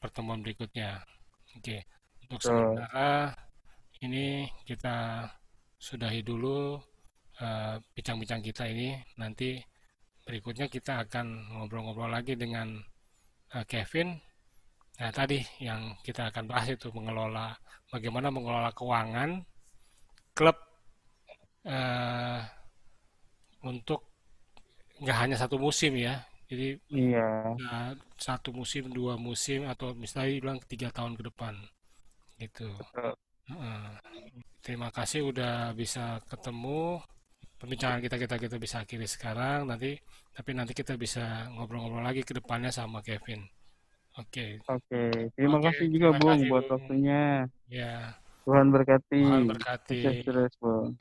[0.00, 1.04] pertemuan berikutnya.
[1.52, 1.84] Oke,
[2.24, 3.36] untuk So, sementara
[4.00, 5.28] ini kita
[5.76, 6.80] sudahi dulu
[7.40, 8.96] eh, bincang-bincang kita ini.
[9.20, 9.60] Nanti
[10.26, 12.82] berikutnya kita akan ngobrol-ngobrol lagi dengan
[13.54, 14.18] uh, Kevin.
[14.98, 17.54] Nah, tadi yang kita akan bahas itu mengelola
[17.92, 19.44] bagaimana mengelola keuangan
[20.34, 20.56] klub
[21.68, 22.40] uh,
[23.62, 24.02] untuk
[24.98, 26.18] nggak hanya satu musim ya.
[26.50, 27.54] Jadi Iya.
[27.54, 31.54] uh, satu musim, dua musim atau misalnya bilang tiga tahun ke depan
[32.42, 32.70] gitu.
[33.46, 33.94] Uh,
[34.58, 36.98] terima kasih udah bisa ketemu.
[37.56, 39.96] Pembincangan kita kita kita bisa akhiri sekarang nanti
[40.36, 43.48] tapi nanti kita bisa ngobrol-ngobrol lagi ke depannya sama Kevin.
[44.16, 44.60] Oke.
[44.68, 45.32] Oke.
[45.36, 46.72] Terima Oke, kasih juga terima Bung kasih, buat Bung.
[46.76, 47.22] waktunya.
[47.68, 47.94] Ya,
[48.44, 49.20] Tuhan berkati.
[49.24, 50.00] Tuhan berkati.
[50.04, 50.96] Sukses terus Bung.